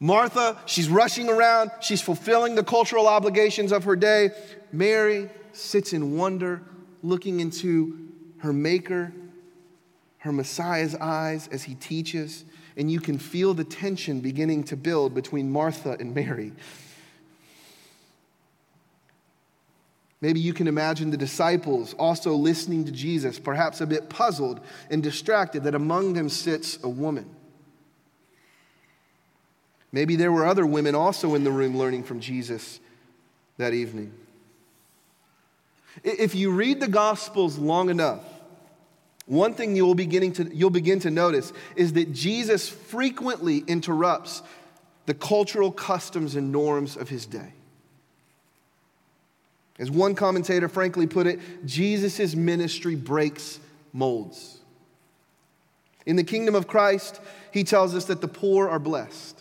Martha, 0.00 0.56
she's 0.66 0.88
rushing 0.88 1.28
around, 1.28 1.70
she's 1.80 2.00
fulfilling 2.00 2.54
the 2.54 2.62
cultural 2.62 3.08
obligations 3.08 3.72
of 3.72 3.84
her 3.84 3.96
day. 3.96 4.30
Mary 4.72 5.28
sits 5.52 5.92
in 5.92 6.16
wonder, 6.16 6.62
looking 7.02 7.40
into 7.40 8.08
her 8.38 8.52
Maker, 8.52 9.12
her 10.18 10.32
Messiah's 10.32 10.94
eyes 10.94 11.48
as 11.48 11.64
he 11.64 11.74
teaches 11.74 12.44
and 12.78 12.90
you 12.90 13.00
can 13.00 13.18
feel 13.18 13.52
the 13.52 13.64
tension 13.64 14.20
beginning 14.20 14.62
to 14.62 14.76
build 14.76 15.12
between 15.12 15.50
Martha 15.50 15.96
and 15.98 16.14
Mary. 16.14 16.52
Maybe 20.20 20.40
you 20.40 20.52
can 20.52 20.68
imagine 20.68 21.10
the 21.10 21.16
disciples 21.16 21.94
also 21.94 22.34
listening 22.34 22.84
to 22.84 22.92
Jesus, 22.92 23.38
perhaps 23.38 23.80
a 23.80 23.86
bit 23.86 24.08
puzzled 24.08 24.60
and 24.90 25.02
distracted 25.02 25.64
that 25.64 25.74
among 25.74 26.12
them 26.12 26.28
sits 26.28 26.78
a 26.82 26.88
woman. 26.88 27.28
Maybe 29.92 30.16
there 30.16 30.32
were 30.32 30.46
other 30.46 30.66
women 30.66 30.94
also 30.94 31.34
in 31.34 31.44
the 31.44 31.50
room 31.50 31.76
learning 31.76 32.04
from 32.04 32.20
Jesus 32.20 32.80
that 33.56 33.72
evening. 33.72 34.12
If 36.04 36.34
you 36.34 36.50
read 36.50 36.80
the 36.80 36.88
Gospels 36.88 37.58
long 37.58 37.90
enough, 37.90 38.22
one 39.26 39.52
thing 39.52 39.76
you'll, 39.76 39.94
beginning 39.94 40.32
to, 40.34 40.54
you'll 40.54 40.70
begin 40.70 41.00
to 41.00 41.10
notice 41.10 41.52
is 41.76 41.92
that 41.94 42.12
Jesus 42.12 42.68
frequently 42.68 43.58
interrupts 43.66 44.42
the 45.06 45.14
cultural 45.14 45.70
customs 45.70 46.34
and 46.34 46.52
norms 46.52 46.96
of 46.96 47.08
his 47.08 47.26
day. 47.26 47.52
As 49.78 49.90
one 49.90 50.14
commentator 50.14 50.68
frankly 50.68 51.06
put 51.06 51.26
it, 51.26 51.66
Jesus' 51.66 52.34
ministry 52.34 52.94
breaks 52.94 53.60
molds. 53.92 54.58
In 56.04 56.16
the 56.16 56.24
kingdom 56.24 56.54
of 56.54 56.66
Christ, 56.66 57.20
he 57.52 57.64
tells 57.64 57.94
us 57.94 58.06
that 58.06 58.20
the 58.20 58.28
poor 58.28 58.68
are 58.68 58.78
blessed, 58.78 59.37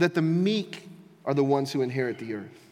that 0.00 0.14
the 0.14 0.22
meek 0.22 0.88
are 1.24 1.34
the 1.34 1.44
ones 1.44 1.72
who 1.72 1.82
inherit 1.82 2.18
the 2.18 2.34
earth, 2.34 2.70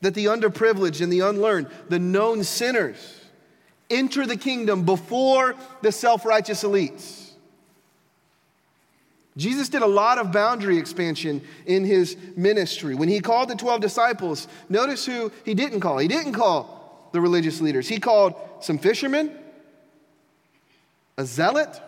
that 0.00 0.14
the 0.14 0.26
underprivileged 0.26 1.00
and 1.00 1.12
the 1.12 1.20
unlearned, 1.20 1.68
the 1.88 1.98
known 1.98 2.44
sinners, 2.44 3.22
enter 3.88 4.26
the 4.26 4.36
kingdom 4.36 4.84
before 4.84 5.54
the 5.82 5.92
self 5.92 6.24
righteous 6.24 6.62
elites. 6.64 7.30
Jesus 9.36 9.68
did 9.68 9.82
a 9.82 9.86
lot 9.86 10.18
of 10.18 10.32
boundary 10.32 10.78
expansion 10.78 11.40
in 11.64 11.84
his 11.84 12.16
ministry. 12.36 12.96
When 12.96 13.08
he 13.08 13.20
called 13.20 13.48
the 13.48 13.54
12 13.54 13.80
disciples, 13.80 14.48
notice 14.68 15.06
who 15.06 15.30
he 15.44 15.54
didn't 15.54 15.78
call. 15.78 15.98
He 15.98 16.08
didn't 16.08 16.32
call 16.32 17.08
the 17.12 17.20
religious 17.20 17.60
leaders, 17.60 17.88
he 17.88 17.98
called 17.98 18.34
some 18.60 18.78
fishermen, 18.78 19.32
a 21.16 21.24
zealot, 21.24 21.80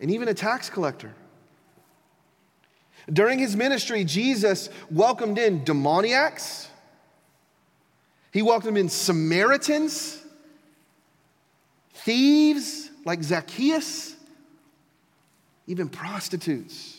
and 0.00 0.10
even 0.10 0.28
a 0.28 0.34
tax 0.34 0.68
collector. 0.68 1.14
During 3.10 3.38
his 3.38 3.56
ministry, 3.56 4.04
Jesus 4.04 4.68
welcomed 4.90 5.38
in 5.38 5.64
demoniacs 5.64 6.68
he 8.32 8.40
welcomed 8.40 8.78
in 8.78 8.88
Samaritans, 8.88 10.18
thieves 11.92 12.90
like 13.04 13.22
Zacchaeus, 13.22 14.16
even 15.66 15.90
prostitutes. 15.90 16.91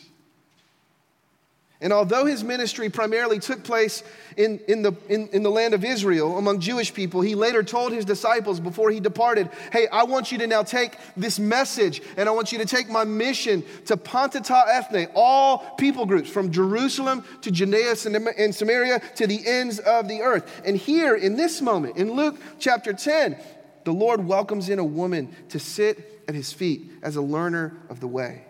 And 1.84 1.92
although 1.92 2.24
his 2.24 2.42
ministry 2.42 2.88
primarily 2.88 3.38
took 3.38 3.62
place 3.62 4.02
in, 4.38 4.58
in, 4.68 4.80
the, 4.80 4.94
in, 5.10 5.28
in 5.34 5.42
the 5.42 5.50
land 5.50 5.74
of 5.74 5.84
Israel 5.84 6.38
among 6.38 6.60
Jewish 6.60 6.94
people, 6.94 7.20
he 7.20 7.34
later 7.34 7.62
told 7.62 7.92
his 7.92 8.06
disciples 8.06 8.58
before 8.58 8.90
he 8.90 9.00
departed, 9.00 9.50
Hey, 9.70 9.86
I 9.88 10.04
want 10.04 10.32
you 10.32 10.38
to 10.38 10.46
now 10.46 10.62
take 10.62 10.96
this 11.14 11.38
message 11.38 12.00
and 12.16 12.26
I 12.26 12.32
want 12.32 12.52
you 12.52 12.58
to 12.58 12.64
take 12.64 12.88
my 12.88 13.04
mission 13.04 13.62
to 13.84 13.98
Panta 13.98 14.40
ta 14.40 14.64
ethne, 14.66 15.08
all 15.14 15.58
people 15.76 16.06
groups 16.06 16.30
from 16.30 16.50
Jerusalem 16.50 17.22
to 17.42 17.50
Judea 17.50 17.94
and 18.38 18.54
Samaria 18.54 19.02
to 19.16 19.26
the 19.26 19.46
ends 19.46 19.78
of 19.78 20.08
the 20.08 20.22
earth. 20.22 20.62
And 20.64 20.78
here 20.78 21.14
in 21.14 21.36
this 21.36 21.60
moment, 21.60 21.98
in 21.98 22.12
Luke 22.12 22.40
chapter 22.58 22.94
10, 22.94 23.36
the 23.84 23.92
Lord 23.92 24.26
welcomes 24.26 24.70
in 24.70 24.78
a 24.78 24.84
woman 24.84 25.36
to 25.50 25.58
sit 25.58 26.22
at 26.26 26.34
his 26.34 26.50
feet 26.50 26.90
as 27.02 27.16
a 27.16 27.22
learner 27.22 27.76
of 27.90 28.00
the 28.00 28.08
way. 28.08 28.46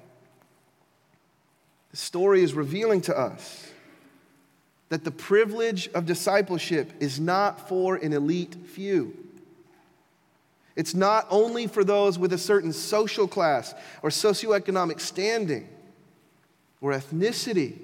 The 1.95 2.01
story 2.01 2.43
is 2.43 2.55
revealing 2.55 3.03
to 3.03 3.17
us 3.17 3.71
that 4.89 5.05
the 5.05 5.13
privilege 5.13 5.89
of 5.95 6.07
discipleship 6.07 6.91
is 6.99 7.21
not 7.21 7.69
for 7.69 7.95
an 7.95 8.13
elite 8.13 8.57
few. 8.67 9.17
It's 10.75 10.93
not 10.93 11.29
only 11.31 11.69
for 11.69 11.85
those 11.85 12.19
with 12.19 12.33
a 12.33 12.37
certain 12.37 12.73
social 12.73 13.29
class 13.29 13.77
or 14.03 14.11
socioeconomic 14.11 14.99
standing 14.99 15.69
or 16.81 16.91
ethnicity, 16.91 17.77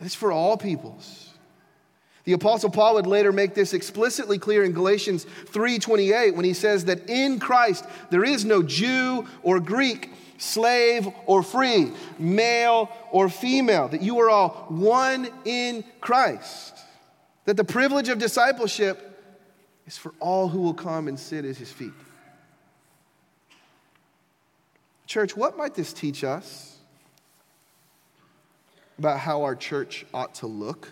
it's 0.00 0.14
for 0.14 0.32
all 0.32 0.56
peoples. 0.56 1.34
The 2.24 2.32
apostle 2.32 2.70
Paul 2.70 2.94
would 2.94 3.06
later 3.06 3.32
make 3.32 3.52
this 3.52 3.74
explicitly 3.74 4.38
clear 4.38 4.64
in 4.64 4.72
Galatians 4.72 5.26
3:28 5.52 6.34
when 6.34 6.46
he 6.46 6.54
says 6.54 6.86
that 6.86 7.10
in 7.10 7.38
Christ 7.38 7.84
there 8.08 8.24
is 8.24 8.46
no 8.46 8.62
Jew 8.62 9.26
or 9.42 9.60
Greek, 9.60 10.10
slave 10.38 11.08
or 11.26 11.42
free, 11.42 11.92
male 12.18 12.90
or 13.10 13.28
female, 13.28 13.88
that 13.88 14.02
you 14.02 14.18
are 14.20 14.30
all 14.30 14.66
one 14.68 15.28
in 15.44 15.84
Christ. 16.00 16.76
That 17.44 17.56
the 17.56 17.64
privilege 17.64 18.08
of 18.08 18.18
discipleship 18.18 19.10
is 19.86 19.96
for 19.96 20.12
all 20.20 20.48
who 20.48 20.60
will 20.60 20.74
come 20.74 21.08
and 21.08 21.18
sit 21.18 21.44
at 21.44 21.56
his 21.56 21.70
feet. 21.70 21.92
Church, 25.06 25.36
what 25.36 25.56
might 25.56 25.74
this 25.74 25.92
teach 25.92 26.24
us 26.24 26.78
about 28.98 29.18
how 29.18 29.42
our 29.42 29.54
church 29.54 30.06
ought 30.14 30.34
to 30.36 30.46
look? 30.46 30.88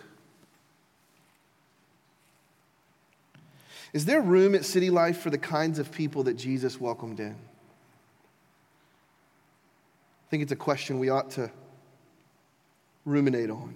Is 3.93 4.05
there 4.05 4.21
room 4.21 4.55
at 4.55 4.65
City 4.65 4.89
Life 4.89 5.19
for 5.19 5.29
the 5.29 5.37
kinds 5.37 5.79
of 5.79 5.91
people 5.91 6.23
that 6.23 6.35
Jesus 6.35 6.79
welcomed 6.79 7.19
in? 7.19 7.35
Think 10.33 10.41
it's 10.41 10.51
a 10.51 10.55
question 10.55 10.97
we 10.97 11.09
ought 11.09 11.29
to 11.29 11.51
ruminate 13.05 13.51
on. 13.51 13.75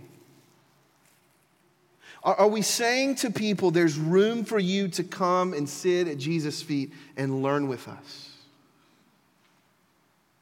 Are, 2.23 2.33
are 2.33 2.47
we 2.47 2.63
saying 2.63 3.17
to 3.17 3.29
people, 3.29 3.69
there's 3.69 3.95
room 3.95 4.43
for 4.43 4.57
you 4.57 4.87
to 4.87 5.03
come 5.03 5.53
and 5.53 5.69
sit 5.69 6.07
at 6.07 6.17
Jesus' 6.17 6.63
feet 6.63 6.93
and 7.15 7.43
learn 7.43 7.67
with 7.67 7.87
us? 7.87 8.31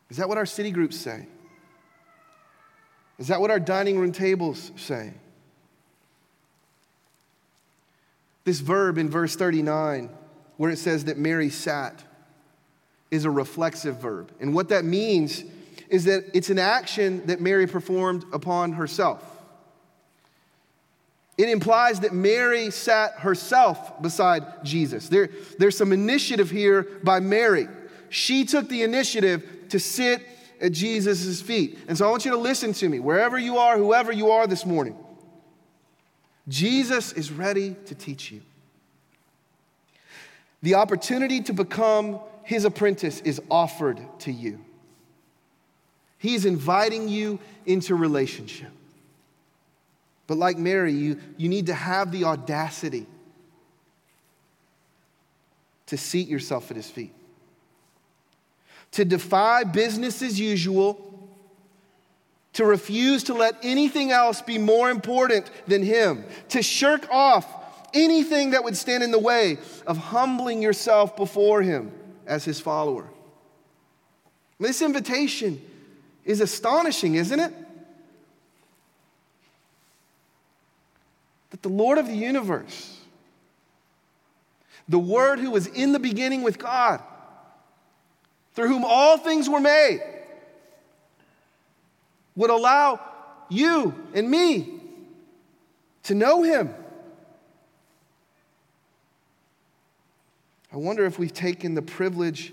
Is 0.09 0.15
that 0.15 0.29
what 0.29 0.37
our 0.37 0.45
city 0.45 0.71
groups 0.71 0.95
say? 0.95 1.27
Is 3.19 3.27
that 3.27 3.41
what 3.41 3.51
our 3.51 3.59
dining 3.59 3.99
room 3.99 4.13
tables 4.13 4.71
say? 4.77 5.11
This 8.45 8.61
verb 8.61 8.97
in 8.97 9.09
verse 9.09 9.35
39, 9.35 10.09
where 10.55 10.71
it 10.71 10.77
says 10.77 11.03
that 11.03 11.17
Mary 11.17 11.49
sat, 11.49 12.05
is 13.11 13.25
a 13.25 13.29
reflexive 13.29 13.97
verb. 13.97 14.31
And 14.39 14.53
what 14.53 14.69
that 14.69 14.85
means 14.85 15.43
is 15.89 16.05
that 16.05 16.25
it's 16.33 16.49
an 16.49 16.59
action 16.59 17.25
that 17.27 17.41
Mary 17.41 17.67
performed 17.67 18.25
upon 18.33 18.73
herself. 18.73 19.23
It 21.37 21.49
implies 21.49 21.99
that 22.01 22.13
Mary 22.13 22.71
sat 22.71 23.13
herself 23.13 24.01
beside 24.01 24.63
Jesus. 24.63 25.09
There, 25.09 25.29
there's 25.59 25.77
some 25.77 25.91
initiative 25.91 26.49
here 26.49 26.83
by 27.03 27.19
Mary. 27.19 27.67
She 28.09 28.45
took 28.45 28.69
the 28.69 28.83
initiative 28.83 29.67
to 29.69 29.79
sit 29.79 30.25
at 30.61 30.71
Jesus' 30.71 31.41
feet. 31.41 31.77
And 31.87 31.97
so 31.97 32.07
I 32.07 32.09
want 32.09 32.23
you 32.23 32.31
to 32.31 32.37
listen 32.37 32.71
to 32.73 32.87
me, 32.87 32.99
wherever 32.99 33.37
you 33.37 33.57
are, 33.57 33.77
whoever 33.77 34.11
you 34.11 34.31
are 34.31 34.47
this 34.47 34.65
morning. 34.65 34.95
Jesus 36.47 37.11
is 37.13 37.31
ready 37.31 37.75
to 37.85 37.95
teach 37.95 38.31
you. 38.31 38.41
The 40.61 40.75
opportunity 40.75 41.41
to 41.41 41.53
become 41.53 42.19
his 42.43 42.65
apprentice 42.65 43.19
is 43.21 43.41
offered 43.51 43.99
to 44.19 44.31
you. 44.31 44.64
He's 46.25 46.45
inviting 46.45 47.07
you 47.07 47.37
into 47.67 47.93
relationship. 47.93 48.71
But 50.25 50.39
like 50.39 50.57
Mary, 50.57 50.91
you, 50.91 51.19
you 51.37 51.47
need 51.47 51.67
to 51.67 51.75
have 51.75 52.11
the 52.11 52.23
audacity 52.23 53.05
to 55.85 55.97
seat 55.97 56.27
yourself 56.27 56.71
at 56.71 56.77
his 56.77 56.89
feet, 56.89 57.13
to 58.93 59.05
defy 59.05 59.65
business 59.65 60.23
as 60.23 60.39
usual, 60.39 61.29
to 62.53 62.65
refuse 62.65 63.25
to 63.25 63.35
let 63.35 63.55
anything 63.61 64.09
else 64.09 64.41
be 64.41 64.57
more 64.57 64.89
important 64.89 65.51
than 65.67 65.83
him, 65.83 66.25
to 66.49 66.63
shirk 66.63 67.07
off 67.11 67.45
anything 67.93 68.49
that 68.49 68.63
would 68.63 68.75
stand 68.75 69.03
in 69.03 69.11
the 69.11 69.19
way 69.19 69.59
of 69.85 69.95
humbling 69.95 70.63
yourself 70.63 71.15
before 71.15 71.61
him 71.61 71.91
as 72.25 72.43
his 72.43 72.59
follower. 72.59 73.07
This 74.59 74.81
invitation 74.81 75.61
is 76.25 76.41
astonishing, 76.41 77.15
isn't 77.15 77.39
it? 77.39 77.53
That 81.51 81.61
the 81.61 81.69
Lord 81.69 81.97
of 81.97 82.07
the 82.07 82.15
universe, 82.15 82.99
the 84.89 84.99
Word 84.99 85.39
who 85.39 85.51
was 85.51 85.67
in 85.67 85.91
the 85.91 85.99
beginning 85.99 86.41
with 86.41 86.57
God, 86.57 87.01
through 88.53 88.67
whom 88.67 88.83
all 88.83 89.17
things 89.17 89.47
were 89.47 89.59
made, 89.59 90.01
would 92.35 92.49
allow 92.49 92.99
you 93.49 93.93
and 94.13 94.29
me 94.29 94.81
to 96.03 96.15
know 96.15 96.43
Him. 96.43 96.73
I 100.73 100.77
wonder 100.77 101.05
if 101.05 101.17
we've 101.17 101.33
taken 101.33 101.73
the 101.73 101.81
privilege 101.81 102.51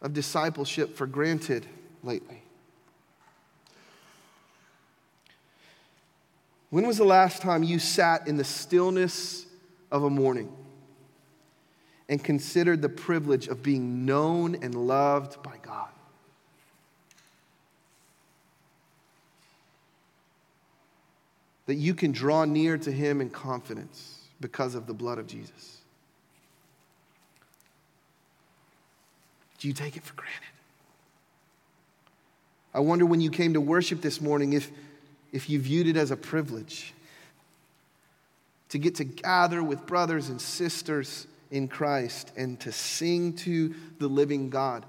of 0.00 0.12
discipleship 0.12 0.96
for 0.96 1.06
granted 1.06 1.66
lately. 2.02 2.39
When 6.70 6.86
was 6.86 6.98
the 6.98 7.04
last 7.04 7.42
time 7.42 7.64
you 7.64 7.80
sat 7.80 8.28
in 8.28 8.36
the 8.36 8.44
stillness 8.44 9.44
of 9.90 10.04
a 10.04 10.10
morning 10.10 10.52
and 12.08 12.22
considered 12.22 12.80
the 12.80 12.88
privilege 12.88 13.48
of 13.48 13.62
being 13.62 14.06
known 14.06 14.54
and 14.54 14.74
loved 14.74 15.42
by 15.42 15.56
God? 15.62 15.88
That 21.66 21.74
you 21.74 21.94
can 21.94 22.12
draw 22.12 22.44
near 22.44 22.78
to 22.78 22.90
Him 22.90 23.20
in 23.20 23.30
confidence 23.30 24.20
because 24.40 24.76
of 24.76 24.86
the 24.86 24.94
blood 24.94 25.18
of 25.18 25.26
Jesus. 25.26 25.78
Do 29.58 29.68
you 29.68 29.74
take 29.74 29.96
it 29.96 30.04
for 30.04 30.14
granted? 30.14 30.38
I 32.72 32.80
wonder 32.80 33.04
when 33.04 33.20
you 33.20 33.30
came 33.30 33.54
to 33.54 33.60
worship 33.60 34.00
this 34.00 34.20
morning 34.20 34.52
if 34.52 34.70
if 35.32 35.48
you 35.48 35.60
viewed 35.60 35.86
it 35.86 35.96
as 35.96 36.10
a 36.10 36.16
privilege 36.16 36.92
to 38.70 38.78
get 38.78 38.96
to 38.96 39.04
gather 39.04 39.62
with 39.62 39.86
brothers 39.86 40.28
and 40.28 40.40
sisters 40.40 41.26
in 41.50 41.68
Christ 41.68 42.32
and 42.36 42.58
to 42.60 42.72
sing 42.72 43.34
to 43.38 43.74
the 43.98 44.08
living 44.08 44.50
God. 44.50 44.86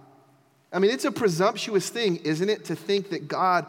I 0.71 0.79
mean, 0.79 0.91
it's 0.91 1.05
a 1.05 1.11
presumptuous 1.11 1.89
thing, 1.89 2.17
isn't 2.17 2.49
it, 2.49 2.65
to 2.65 2.75
think 2.75 3.09
that 3.09 3.27
God 3.27 3.65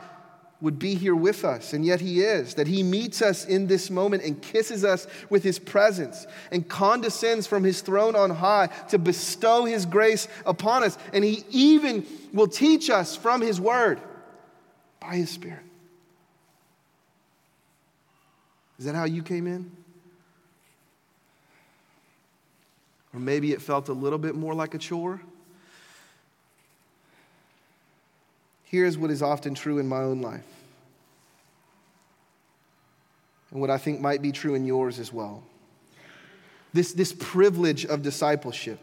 would 0.60 0.78
be 0.78 0.94
here 0.94 1.16
with 1.16 1.44
us, 1.44 1.72
and 1.72 1.84
yet 1.84 2.00
He 2.00 2.20
is, 2.20 2.54
that 2.54 2.68
He 2.68 2.84
meets 2.84 3.20
us 3.20 3.44
in 3.44 3.66
this 3.66 3.90
moment 3.90 4.22
and 4.22 4.40
kisses 4.40 4.84
us 4.84 5.08
with 5.28 5.42
His 5.42 5.58
presence 5.58 6.24
and 6.52 6.68
condescends 6.68 7.48
from 7.48 7.64
His 7.64 7.80
throne 7.80 8.14
on 8.14 8.30
high 8.30 8.68
to 8.90 8.98
bestow 8.98 9.64
His 9.64 9.84
grace 9.86 10.28
upon 10.46 10.84
us. 10.84 10.96
And 11.12 11.24
He 11.24 11.44
even 11.50 12.06
will 12.32 12.46
teach 12.46 12.90
us 12.90 13.16
from 13.16 13.40
His 13.40 13.60
word 13.60 14.00
by 15.00 15.16
His 15.16 15.30
Spirit. 15.30 15.64
Is 18.82 18.86
that 18.86 18.96
how 18.96 19.04
you 19.04 19.22
came 19.22 19.46
in? 19.46 19.70
Or 23.14 23.20
maybe 23.20 23.52
it 23.52 23.62
felt 23.62 23.88
a 23.88 23.92
little 23.92 24.18
bit 24.18 24.34
more 24.34 24.54
like 24.54 24.74
a 24.74 24.78
chore? 24.78 25.20
Here's 28.64 28.98
what 28.98 29.12
is 29.12 29.22
often 29.22 29.54
true 29.54 29.78
in 29.78 29.86
my 29.86 30.00
own 30.00 30.20
life, 30.20 30.42
and 33.52 33.60
what 33.60 33.70
I 33.70 33.78
think 33.78 34.00
might 34.00 34.20
be 34.20 34.32
true 34.32 34.56
in 34.56 34.64
yours 34.64 34.98
as 34.98 35.12
well. 35.12 35.44
This, 36.72 36.92
this 36.92 37.12
privilege 37.12 37.86
of 37.86 38.02
discipleship, 38.02 38.80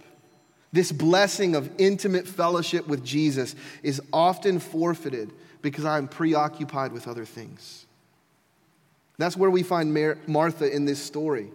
this 0.72 0.94
blessing 0.94 1.56
of 1.56 1.70
intimate 1.78 2.26
fellowship 2.26 2.88
with 2.88 3.04
Jesus, 3.04 3.54
is 3.84 4.02
often 4.14 4.60
forfeited 4.60 5.34
because 5.62 5.84
I'm 5.84 6.08
preoccupied 6.08 6.94
with 6.94 7.06
other 7.06 7.26
things. 7.26 7.86
That's 9.20 9.36
where 9.36 9.50
we 9.50 9.64
find 9.64 9.94
Mar- 9.94 10.18
Martha 10.26 10.74
in 10.74 10.86
this 10.86 11.04
story. 11.04 11.52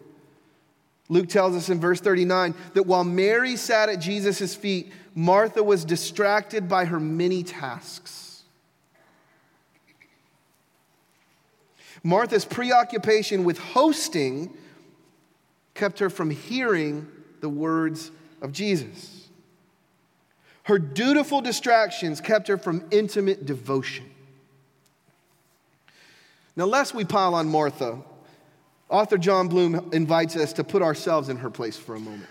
Luke 1.09 1.29
tells 1.29 1.57
us 1.57 1.71
in 1.71 1.81
verse 1.81 2.01
39 2.01 2.55
that 2.75 2.85
while 2.85 3.05
Mary 3.05 3.57
sat 3.57 3.89
at 3.89 4.01
Jesus' 4.01 4.55
feet, 4.55 4.93
Martha 5.15 5.63
was 5.63 5.85
distracted 5.85 6.69
by 6.69 6.85
her 6.85 7.01
many 7.01 7.43
tasks. 7.43 8.43
Martha's 12.03 12.45
preoccupation 12.45 13.45
with 13.45 13.59
hosting 13.59 14.55
kept 15.73 15.99
her 16.01 16.11
from 16.11 16.31
hearing 16.31 17.09
the 17.41 17.49
words 17.49 18.11
of 18.43 18.53
Jesus. 18.53 19.29
Her 20.65 20.79
dutiful 20.79 21.41
distractions 21.41 22.21
kept 22.21 22.49
her 22.49 22.59
from 22.59 22.85
intimate 22.91 23.47
devotion. 23.47 24.11
Now, 26.57 26.67
lest 26.67 26.95
we 26.95 27.05
pile 27.05 27.35
on 27.35 27.49
Martha, 27.49 27.99
author 28.89 29.19
Jon 29.19 29.49
Bloom 29.49 29.91
invites 29.93 30.37
us 30.37 30.53
to 30.55 30.65
put 30.65 30.83
ourselves 30.83 31.29
in 31.29 31.39
her 31.39 31.51
place 31.51 31.77
for 31.77 31.95
a 31.95 32.01
moment. 32.01 32.29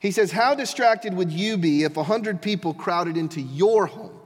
He 0.00 0.10
says, 0.10 0.32
How 0.32 0.54
distracted 0.54 1.14
would 1.14 1.30
you 1.30 1.56
be 1.56 1.84
if 1.84 1.96
100 1.96 2.42
people 2.42 2.74
crowded 2.74 3.16
into 3.16 3.40
your 3.40 3.86
home? 3.86 4.20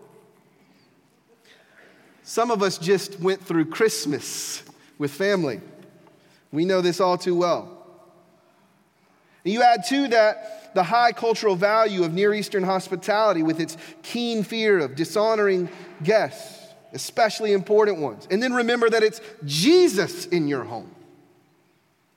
Some 2.22 2.50
of 2.50 2.62
us 2.62 2.78
just 2.78 3.20
went 3.20 3.44
through 3.44 3.66
Christmas 3.66 4.62
with 4.98 5.12
family. 5.12 5.60
We 6.50 6.64
know 6.64 6.80
this 6.80 7.00
all 7.00 7.16
too 7.16 7.36
well. 7.36 7.86
You 9.44 9.62
add 9.62 9.86
to 9.88 10.08
that 10.08 10.57
the 10.74 10.82
high 10.82 11.12
cultural 11.12 11.56
value 11.56 12.04
of 12.04 12.12
Near 12.12 12.34
Eastern 12.34 12.62
hospitality 12.62 13.42
with 13.42 13.60
its 13.60 13.76
keen 14.02 14.42
fear 14.42 14.78
of 14.78 14.94
dishonoring 14.94 15.68
guests, 16.02 16.72
especially 16.92 17.52
important 17.52 17.98
ones. 17.98 18.26
And 18.30 18.42
then 18.42 18.52
remember 18.52 18.88
that 18.90 19.02
it's 19.02 19.20
Jesus 19.44 20.26
in 20.26 20.48
your 20.48 20.64
home. 20.64 20.90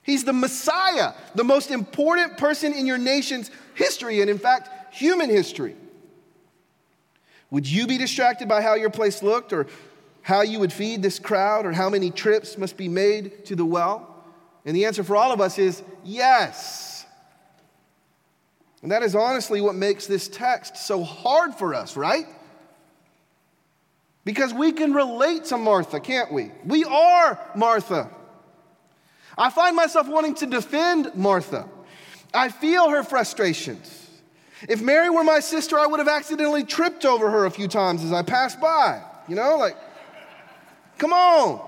He's 0.04 0.24
the 0.24 0.34
Messiah, 0.34 1.14
the 1.36 1.44
most 1.44 1.72
important 1.72 2.38
person 2.38 2.74
in 2.74 2.86
your 2.86 2.98
nation's 2.98 3.52
history, 3.76 4.22
and 4.22 4.30
in 4.30 4.40
fact, 4.40 4.94
human 4.94 5.30
history. 5.30 5.76
Would 7.52 7.68
you 7.68 7.86
be 7.86 7.98
distracted 7.98 8.48
by 8.48 8.62
how 8.62 8.76
your 8.76 8.90
place 8.90 9.22
looked, 9.22 9.54
or 9.54 9.68
how 10.22 10.42
you 10.42 10.60
would 10.60 10.74
feed 10.74 11.02
this 11.02 11.20
crowd, 11.20 11.66
or 11.66 11.72
how 11.72 11.90
many 11.90 12.10
trips 12.10 12.58
must 12.58 12.78
be 12.78 12.88
made 12.88 13.46
to 13.46 13.56
the 13.56 13.66
well? 13.66 14.08
And 14.66 14.76
the 14.76 14.86
answer 14.86 15.04
for 15.04 15.16
all 15.16 15.32
of 15.32 15.42
us 15.42 15.58
is 15.60 15.84
yes. 16.04 16.91
And 18.82 18.92
that 18.92 19.04
is 19.04 19.16
honestly 19.16 19.62
what 19.62 19.76
makes 19.76 20.08
this 20.08 20.28
text 20.28 20.78
so 20.78 21.04
hard 21.04 21.54
for 21.54 21.74
us, 21.74 21.96
right? 21.96 22.26
Because 24.24 24.54
we 24.54 24.72
can 24.72 24.94
relate 24.94 25.46
to 25.46 25.58
Martha, 25.58 26.00
can't 26.00 26.32
we? 26.32 26.52
We 26.66 26.84
are 26.84 27.40
Martha. 27.56 28.10
I 29.38 29.50
find 29.50 29.76
myself 29.76 30.08
wanting 30.08 30.36
to 30.36 30.46
defend 30.46 31.16
Martha. 31.16 31.68
I 32.34 32.50
feel 32.50 32.90
her 32.90 33.04
frustrations. 33.04 34.10
If 34.70 34.82
Mary 34.82 35.10
were 35.10 35.24
my 35.24 35.40
sister, 35.40 35.78
I 35.80 35.88
would 35.88 36.00
have 36.00 36.08
accidentally 36.08 36.64
tripped 36.64 37.06
over 37.06 37.30
her 37.32 37.46
a 37.46 37.52
few 37.52 37.68
times 37.68 38.04
as 38.04 38.14
I 38.14 38.22
passed 38.22 38.60
by. 38.60 39.02
You 39.28 39.36
know, 39.36 39.58
like, 39.58 39.76
come 40.98 41.14
on. 41.14 41.68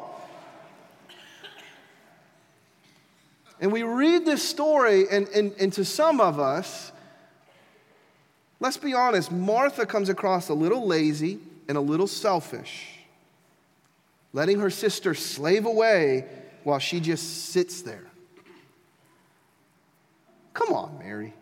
And 3.59 3.71
we 3.71 3.83
read 3.83 4.25
this 4.25 4.47
story, 4.47 5.05
and, 5.09 5.27
and, 5.29 5.53
and 5.59 5.73
to 5.73 5.85
some 5.85 6.19
of 6.19 6.39
us, 6.39 6.91
let's 8.63 8.77
be 8.77 8.93
honest, 8.93 9.29
Martha 9.29 9.85
comes 9.85 10.07
across 10.07 10.47
a 10.47 10.53
little 10.53 10.87
lazy 10.87 11.37
and 11.67 11.77
a 11.77 11.81
little 11.81 12.07
selfish. 12.07 12.89
letting 14.35 14.59
her 14.59 14.71
sister 14.71 15.13
slave 15.13 15.67
away 15.67 16.25
while 16.63 16.79
she 16.79 16.99
just 16.99 17.49
sits 17.51 17.83
there. 17.83 18.05
Come 20.53 20.73
on, 20.73 20.97
Mary. 20.97 21.33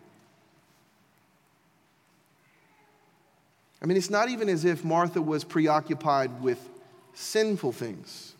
I 3.81 3.85
mean, 3.85 3.95
it's 3.95 4.09
not 4.09 4.27
even 4.27 4.49
as 4.49 4.65
if 4.65 4.83
Martha 4.83 5.21
was 5.21 5.45
preoccupied 5.45 6.41
with 6.41 6.69
sinful 7.13 7.71
things. 7.71 8.33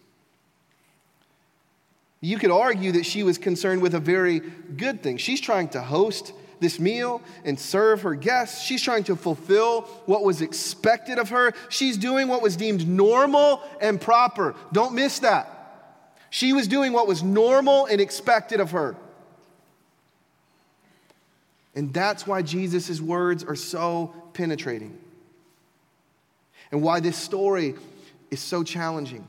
You 2.20 2.38
could 2.38 2.52
argue 2.52 2.92
that 2.92 3.06
she 3.06 3.24
was 3.24 3.38
concerned 3.38 3.82
with 3.82 3.96
a 3.96 4.00
very 4.00 4.40
good 4.40 5.02
thing. 5.02 5.16
She's 5.16 5.40
trying 5.40 5.70
to 5.70 5.82
host 5.82 6.34
this 6.62 6.80
meal 6.80 7.22
and 7.44 7.60
serve 7.60 8.04
her 8.04 8.16
guests. 8.16 8.64
She's 8.64 8.82
trying 8.82 9.04
to 9.06 9.18
fulfill 9.18 9.82
what 10.06 10.24
was 10.24 10.42
expected 10.42 11.20
of 11.20 11.30
her. 11.30 11.54
She's 11.68 11.98
doing 11.98 12.30
what 12.30 12.42
was 12.42 12.56
deemed 12.56 12.88
normal 12.88 13.62
and 13.82 14.00
proper. 14.00 14.56
Don't 14.72 14.94
miss 14.94 15.20
that. 15.20 15.58
She 16.30 16.54
was 16.54 16.70
doing 16.70 16.94
what 16.94 17.08
was 17.08 17.22
normal 17.22 17.88
and 17.88 18.00
expected 18.00 18.62
of 18.62 18.72
her. 18.72 18.96
And 21.76 21.94
that's 21.94 22.26
why 22.26 22.42
Jesus' 22.42 23.02
words 23.02 23.44
are 23.44 23.56
so 23.56 24.14
penetrating 24.34 24.98
and 26.72 26.82
why 26.82 27.00
this 27.00 27.18
story 27.18 27.76
is 28.30 28.40
so 28.40 28.64
challenging. 28.64 29.28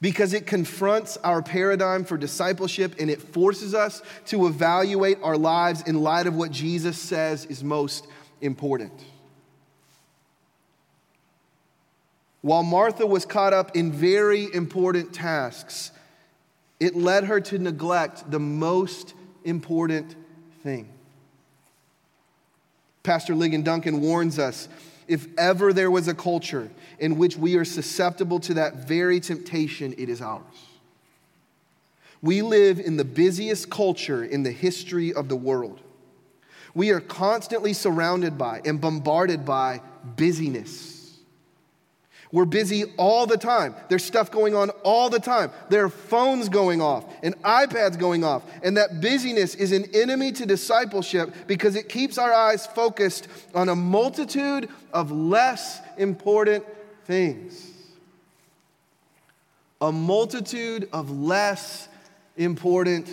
Because 0.00 0.32
it 0.34 0.46
confronts 0.46 1.16
our 1.18 1.42
paradigm 1.42 2.04
for 2.04 2.16
discipleship 2.16 2.94
and 2.98 3.10
it 3.10 3.20
forces 3.20 3.74
us 3.74 4.02
to 4.26 4.46
evaluate 4.46 5.18
our 5.22 5.36
lives 5.36 5.82
in 5.86 6.02
light 6.02 6.26
of 6.26 6.34
what 6.34 6.50
Jesus 6.50 6.98
says 6.98 7.46
is 7.46 7.64
most 7.64 8.06
important. 8.40 8.92
While 12.40 12.62
Martha 12.62 13.06
was 13.06 13.24
caught 13.24 13.52
up 13.52 13.76
in 13.76 13.92
very 13.92 14.52
important 14.52 15.12
tasks, 15.12 15.90
it 16.78 16.94
led 16.94 17.24
her 17.24 17.40
to 17.40 17.58
neglect 17.58 18.30
the 18.30 18.38
most 18.38 19.14
important 19.44 20.14
thing. 20.62 20.88
Pastor 23.02 23.34
Ligon 23.34 23.64
Duncan 23.64 24.00
warns 24.00 24.38
us 24.38 24.68
if 25.08 25.26
ever 25.38 25.72
there 25.72 25.90
was 25.90 26.06
a 26.06 26.14
culture 26.14 26.70
in 26.98 27.16
which 27.16 27.36
we 27.36 27.56
are 27.56 27.64
susceptible 27.64 28.38
to 28.40 28.54
that 28.54 28.86
very 28.86 29.18
temptation, 29.18 29.94
it 29.96 30.08
is 30.08 30.20
ours. 30.20 30.42
We 32.20 32.42
live 32.42 32.78
in 32.78 32.96
the 32.96 33.04
busiest 33.04 33.70
culture 33.70 34.24
in 34.24 34.42
the 34.42 34.50
history 34.50 35.14
of 35.14 35.28
the 35.28 35.36
world. 35.36 35.80
We 36.74 36.90
are 36.90 37.00
constantly 37.00 37.72
surrounded 37.72 38.36
by 38.36 38.60
and 38.64 38.80
bombarded 38.80 39.44
by 39.44 39.80
busyness. 40.16 40.97
We're 42.30 42.44
busy 42.44 42.84
all 42.98 43.26
the 43.26 43.38
time. 43.38 43.74
There's 43.88 44.04
stuff 44.04 44.30
going 44.30 44.54
on 44.54 44.70
all 44.82 45.08
the 45.08 45.18
time. 45.18 45.50
There 45.70 45.84
are 45.84 45.88
phones 45.88 46.48
going 46.48 46.82
off 46.82 47.04
and 47.22 47.40
iPads 47.42 47.98
going 47.98 48.22
off. 48.22 48.42
And 48.62 48.76
that 48.76 49.00
busyness 49.00 49.54
is 49.54 49.72
an 49.72 49.86
enemy 49.94 50.32
to 50.32 50.44
discipleship 50.44 51.34
because 51.46 51.74
it 51.74 51.88
keeps 51.88 52.18
our 52.18 52.32
eyes 52.32 52.66
focused 52.66 53.28
on 53.54 53.70
a 53.70 53.74
multitude 53.74 54.68
of 54.92 55.10
less 55.10 55.80
important 55.96 56.64
things. 57.04 57.66
A 59.80 59.90
multitude 59.90 60.88
of 60.92 61.10
less 61.10 61.88
important 62.36 63.08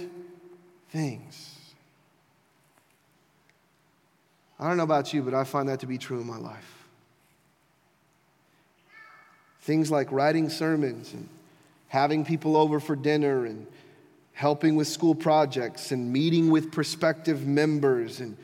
things. 0.89 1.56
I 4.60 4.67
don't 4.67 4.78
know 4.78 4.84
about 4.84 5.13
you, 5.13 5.21
but 5.21 5.34
I 5.34 5.43
find 5.45 5.69
that 5.69 5.80
to 5.82 5.86
be 5.86 5.97
true 5.97 6.19
in 6.19 6.28
my 6.28 6.38
life. 6.38 6.74
Things 9.65 9.89
like 9.89 10.12
writing 10.12 10.49
sermons 10.49 11.12
and 11.13 11.28
having 11.88 12.23
people 12.23 12.56
over 12.56 12.80
for 12.80 12.95
dinner 12.95 13.47
and 13.47 13.65
helping 14.34 14.75
with 14.75 14.88
school 14.88 15.15
projects 15.15 15.91
and 15.91 16.13
meeting 16.13 16.51
with 16.51 16.71
prospective 16.71 17.47
members 17.47 18.19
and 18.19 18.38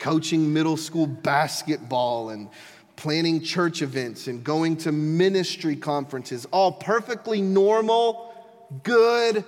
coaching 0.00 0.52
middle 0.52 0.76
school 0.76 1.06
basketball 1.06 2.30
and 2.30 2.48
planning 2.96 3.40
church 3.40 3.82
events 3.82 4.26
and 4.26 4.42
going 4.42 4.76
to 4.78 4.90
ministry 4.90 5.76
conferences, 5.76 6.44
all 6.46 6.72
perfectly 6.72 7.40
normal, 7.40 8.34
good, 8.82 9.44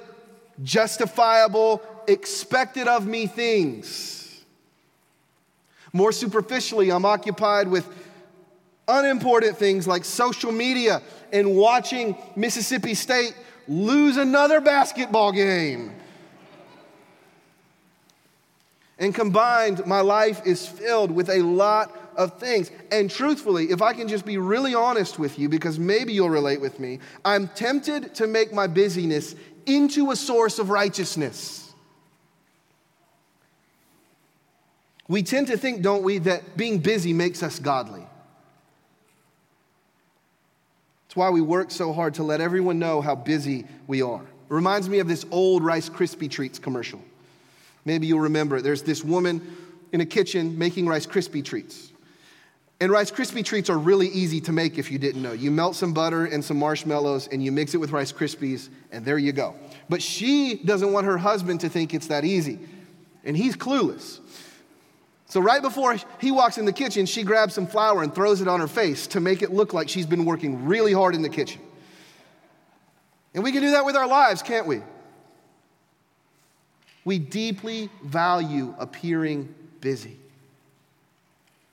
justifiable, 0.63 1.83
expected 2.07 2.87
of 2.87 3.05
me 3.05 3.27
things. 3.27 4.45
More 5.93 6.13
superficially, 6.13 6.93
I'm 6.93 7.05
occupied 7.05 7.67
with 7.67 7.89
unimportant 8.87 9.57
things 9.57 9.89
like 9.89 10.05
social 10.05 10.53
media 10.53 11.03
and 11.33 11.57
watching 11.57 12.17
Mississippi 12.35 12.95
State 12.95 13.35
lose 13.69 14.17
another 14.17 14.61
basketball 14.61 15.33
game. 15.33 15.93
And 18.99 19.15
combined, 19.15 19.87
my 19.87 20.01
life 20.01 20.47
is 20.47 20.67
filled 20.67 21.11
with 21.11 21.29
a 21.29 21.43
lot 21.43 21.95
of 22.17 22.39
things. 22.39 22.71
And 22.91 23.11
truthfully, 23.11 23.71
if 23.71 23.83
I 23.83 23.93
can 23.93 24.09
just 24.09 24.25
be 24.25 24.39
really 24.39 24.75
honest 24.75 25.19
with 25.19 25.39
you, 25.39 25.49
because 25.49 25.79
maybe 25.79 26.15
you'll 26.15 26.31
relate 26.31 26.61
with 26.61 26.81
me, 26.81 27.01
I'm 27.25 27.49
tempted 27.49 28.15
to 28.15 28.27
make 28.27 28.53
my 28.53 28.67
busyness 28.67 29.35
into 29.67 30.11
a 30.13 30.17
source 30.17 30.59
of 30.59 30.71
righteousness. 30.71 31.75
We 35.09 35.23
tend 35.23 35.49
to 35.49 35.57
think, 35.57 35.83
don't 35.83 36.03
we, 36.03 36.19
that 36.19 36.57
being 36.57 36.79
busy 36.79 37.13
makes 37.13 37.43
us 37.43 37.59
godly. 37.59 38.05
It's 41.17 41.19
why 41.19 41.31
we 41.31 41.41
work 41.41 41.71
so 41.71 41.95
hard 41.95 42.13
to 42.17 42.23
let 42.23 42.43
everyone 42.43 42.79
know 42.79 43.01
how 43.01 43.15
busy 43.15 43.65
we 43.87 44.03
are. 44.03 44.21
It 44.21 44.29
reminds 44.51 44.87
me 44.87 44.99
of 44.99 45.09
this 45.09 45.25
old 45.31 45.65
Rice 45.65 45.89
Krispie 45.89 46.31
Treats 46.31 46.59
commercial. 46.59 47.01
Maybe 47.87 48.07
you'll 48.07 48.21
remember 48.21 48.59
it. 48.59 48.63
There's 48.65 48.83
this 48.83 49.03
woman 49.03 49.41
in 49.93 50.03
a 50.03 50.05
kitchen 50.05 50.59
making 50.59 50.87
Rice 50.87 51.07
Krispie 51.07 51.43
Treats. 51.43 51.91
And 52.83 52.93
Rice 52.93 53.11
Krispie 53.11 53.43
Treats 53.43 53.71
are 53.71 53.79
really 53.79 54.09
easy 54.09 54.43
to 54.43 54.53
make 54.53 54.77
if 54.77 54.91
you 54.91 54.99
didn't 54.99 55.23
know. 55.23 55.33
You 55.33 55.51
melt 55.51 55.75
some 55.75 55.95
butter 55.95 56.27
and 56.27 56.45
some 56.45 56.59
marshmallows 56.59 57.29
and 57.29 57.43
you 57.43 57.51
mix 57.51 57.73
it 57.73 57.79
with 57.79 57.93
Rice 57.93 58.13
Krispies, 58.13 58.69
and 58.93 59.03
there 59.03 59.17
you 59.17 59.33
go. 59.33 59.55
But 59.89 60.03
she 60.03 60.57
doesn't 60.67 60.93
want 60.93 61.07
her 61.07 61.17
husband 61.17 61.61
to 61.61 61.71
think 61.71 61.95
it's 61.95 62.09
that 62.09 62.27
easy, 62.27 62.59
and 63.25 63.35
he's 63.35 63.57
clueless. 63.57 64.21
So, 65.37 65.43
right 65.43 65.61
before 65.61 65.95
he 66.19 66.31
walks 66.31 66.57
in 66.57 66.65
the 66.65 66.73
kitchen, 66.73 67.05
she 67.05 67.23
grabs 67.23 67.53
some 67.53 67.67
flour 67.67 68.03
and 68.03 68.15
throws 68.15 68.41
it 68.41 68.49
on 68.49 68.59
her 68.59 68.67
face 68.67 69.07
to 69.09 69.21
make 69.21 69.43
it 69.43 69.53
look 69.53 69.75
like 69.75 69.91
she's 69.91 70.07
been 70.07 70.25
working 70.25 70.65
really 70.65 70.95
hard 70.95 71.15
in 71.15 71.21
the 71.21 71.29
kitchen. 71.29 71.61
And 73.35 73.45
we 73.45 73.53
can 73.53 73.61
do 73.61 73.73
that 73.73 73.85
with 73.85 73.97
our 73.97 74.07
lives, 74.07 74.41
can't 74.41 74.67
we? 74.67 74.81
We 77.05 77.19
deeply 77.19 77.91
value 78.03 78.75
appearing 78.79 79.55
busy. 79.83 80.17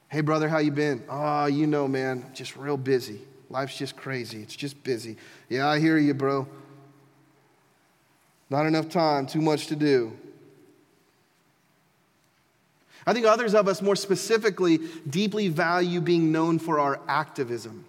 Hey 0.09 0.19
brother, 0.19 0.49
how 0.49 0.57
you 0.57 0.71
been? 0.71 1.01
Oh, 1.07 1.45
you 1.45 1.65
know, 1.65 1.87
man, 1.87 2.31
just 2.33 2.57
real 2.57 2.75
busy. 2.75 3.21
Life's 3.49 3.77
just 3.77 3.95
crazy. 3.95 4.41
It's 4.41 4.57
just 4.57 4.83
busy. 4.83 5.15
Yeah, 5.47 5.69
I 5.69 5.79
hear 5.79 5.97
you, 5.97 6.13
bro. 6.13 6.49
Not 8.49 8.65
enough 8.65 8.89
time, 8.89 9.25
too 9.25 9.39
much 9.39 9.67
to 9.67 9.77
do. 9.77 10.17
I 13.05 13.13
think 13.13 13.25
others 13.25 13.53
of 13.53 13.67
us, 13.67 13.81
more 13.81 13.95
specifically, 13.95 14.79
deeply 15.09 15.49
value 15.49 15.99
being 16.01 16.31
known 16.31 16.59
for 16.59 16.79
our 16.79 16.99
activism. 17.07 17.85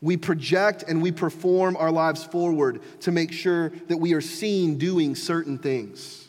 We 0.00 0.16
project 0.16 0.84
and 0.86 1.02
we 1.02 1.12
perform 1.12 1.76
our 1.76 1.90
lives 1.90 2.24
forward 2.24 2.80
to 3.00 3.12
make 3.12 3.32
sure 3.32 3.70
that 3.88 3.96
we 3.96 4.12
are 4.12 4.20
seen 4.20 4.78
doing 4.78 5.14
certain 5.14 5.58
things. 5.58 6.28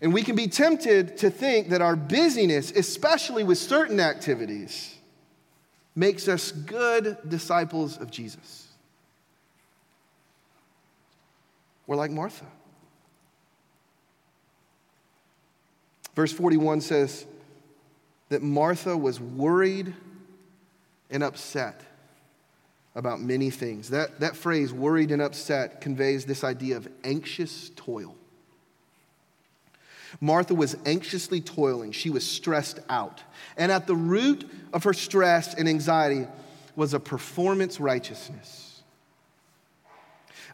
And 0.00 0.12
we 0.12 0.22
can 0.22 0.34
be 0.34 0.48
tempted 0.48 1.16
to 1.18 1.30
think 1.30 1.68
that 1.68 1.80
our 1.80 1.94
busyness, 1.94 2.72
especially 2.72 3.44
with 3.44 3.58
certain 3.58 4.00
activities, 4.00 4.96
makes 5.94 6.26
us 6.26 6.50
good 6.50 7.18
disciples 7.28 7.98
of 7.98 8.10
Jesus. 8.10 8.68
We're 11.86 11.96
like 11.96 12.10
Martha. 12.10 12.46
Verse 16.14 16.32
41 16.32 16.80
says 16.80 17.26
that 18.28 18.42
Martha 18.42 18.96
was 18.96 19.20
worried 19.20 19.94
and 21.10 21.22
upset 21.22 21.80
about 22.94 23.20
many 23.20 23.50
things. 23.50 23.90
That, 23.90 24.20
that 24.20 24.36
phrase, 24.36 24.72
worried 24.72 25.10
and 25.10 25.22
upset, 25.22 25.80
conveys 25.80 26.24
this 26.24 26.44
idea 26.44 26.76
of 26.76 26.88
anxious 27.04 27.70
toil. 27.76 28.14
Martha 30.20 30.54
was 30.54 30.76
anxiously 30.84 31.40
toiling. 31.40 31.92
She 31.92 32.10
was 32.10 32.26
stressed 32.26 32.80
out. 32.90 33.22
And 33.56 33.72
at 33.72 33.86
the 33.86 33.96
root 33.96 34.48
of 34.74 34.84
her 34.84 34.92
stress 34.92 35.54
and 35.54 35.68
anxiety 35.68 36.26
was 36.76 36.92
a 36.92 37.00
performance 37.00 37.80
righteousness 37.80 38.71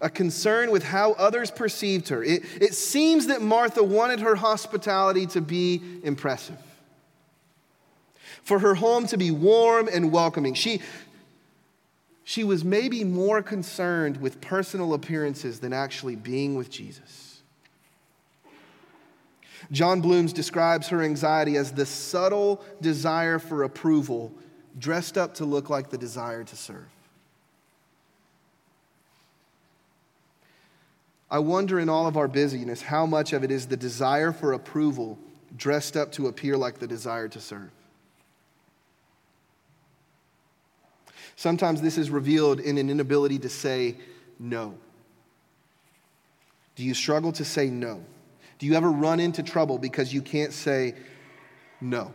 a 0.00 0.08
concern 0.08 0.70
with 0.70 0.84
how 0.84 1.12
others 1.12 1.50
perceived 1.50 2.08
her. 2.08 2.22
It, 2.22 2.42
it 2.60 2.74
seems 2.74 3.26
that 3.26 3.42
Martha 3.42 3.82
wanted 3.82 4.20
her 4.20 4.36
hospitality 4.36 5.26
to 5.28 5.40
be 5.40 5.82
impressive, 6.02 6.58
for 8.42 8.58
her 8.60 8.74
home 8.74 9.06
to 9.08 9.16
be 9.16 9.30
warm 9.30 9.88
and 9.92 10.12
welcoming. 10.12 10.54
She, 10.54 10.80
she 12.24 12.44
was 12.44 12.64
maybe 12.64 13.04
more 13.04 13.42
concerned 13.42 14.18
with 14.18 14.40
personal 14.40 14.94
appearances 14.94 15.60
than 15.60 15.72
actually 15.72 16.16
being 16.16 16.56
with 16.56 16.70
Jesus. 16.70 17.42
Jon 19.70 20.00
Bloom's 20.00 20.32
describes 20.32 20.88
her 20.88 21.02
anxiety 21.02 21.56
as 21.56 21.72
the 21.72 21.84
subtle 21.84 22.64
desire 22.80 23.38
for 23.38 23.64
approval 23.64 24.32
dressed 24.78 25.18
up 25.18 25.34
to 25.34 25.44
look 25.44 25.68
like 25.68 25.90
the 25.90 25.98
desire 25.98 26.44
to 26.44 26.56
serve. 26.56 26.86
I 31.30 31.38
wonder 31.40 31.78
in 31.78 31.88
all 31.88 32.06
of 32.06 32.16
our 32.16 32.28
busyness 32.28 32.80
how 32.82 33.04
much 33.04 33.32
of 33.32 33.44
it 33.44 33.50
is 33.50 33.66
the 33.66 33.76
desire 33.76 34.32
for 34.32 34.52
approval 34.52 35.18
dressed 35.56 35.96
up 35.96 36.12
to 36.12 36.26
appear 36.26 36.56
like 36.56 36.78
the 36.78 36.86
desire 36.86 37.28
to 37.28 37.40
serve. 37.40 37.70
Sometimes 41.36 41.80
this 41.80 41.98
is 41.98 42.10
revealed 42.10 42.60
in 42.60 42.78
an 42.78 42.90
inability 42.90 43.38
to 43.40 43.48
say 43.48 43.96
no. 44.38 44.74
Do 46.74 46.82
you 46.82 46.94
struggle 46.94 47.32
to 47.32 47.44
say 47.44 47.68
no? 47.68 48.02
Do 48.58 48.66
you 48.66 48.74
ever 48.74 48.90
run 48.90 49.20
into 49.20 49.42
trouble 49.42 49.78
because 49.78 50.12
you 50.12 50.22
can't 50.22 50.52
say 50.52 50.94
no? 51.80 52.12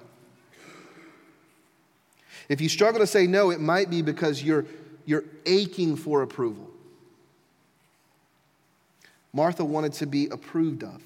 If 2.49 2.59
you 2.59 2.67
struggle 2.67 2.99
to 2.99 3.07
say 3.07 3.27
no, 3.27 3.51
it 3.51 3.61
might 3.61 3.89
be 3.89 4.01
because 4.01 4.43
you're, 4.43 4.65
you're 5.05 5.23
aching 5.45 5.95
for 5.95 6.21
approval. 6.21 6.69
Martha 9.33 9.65
wanted 9.65 9.93
to 9.93 10.05
be 10.05 10.27
approved 10.27 10.83
of. 10.83 11.01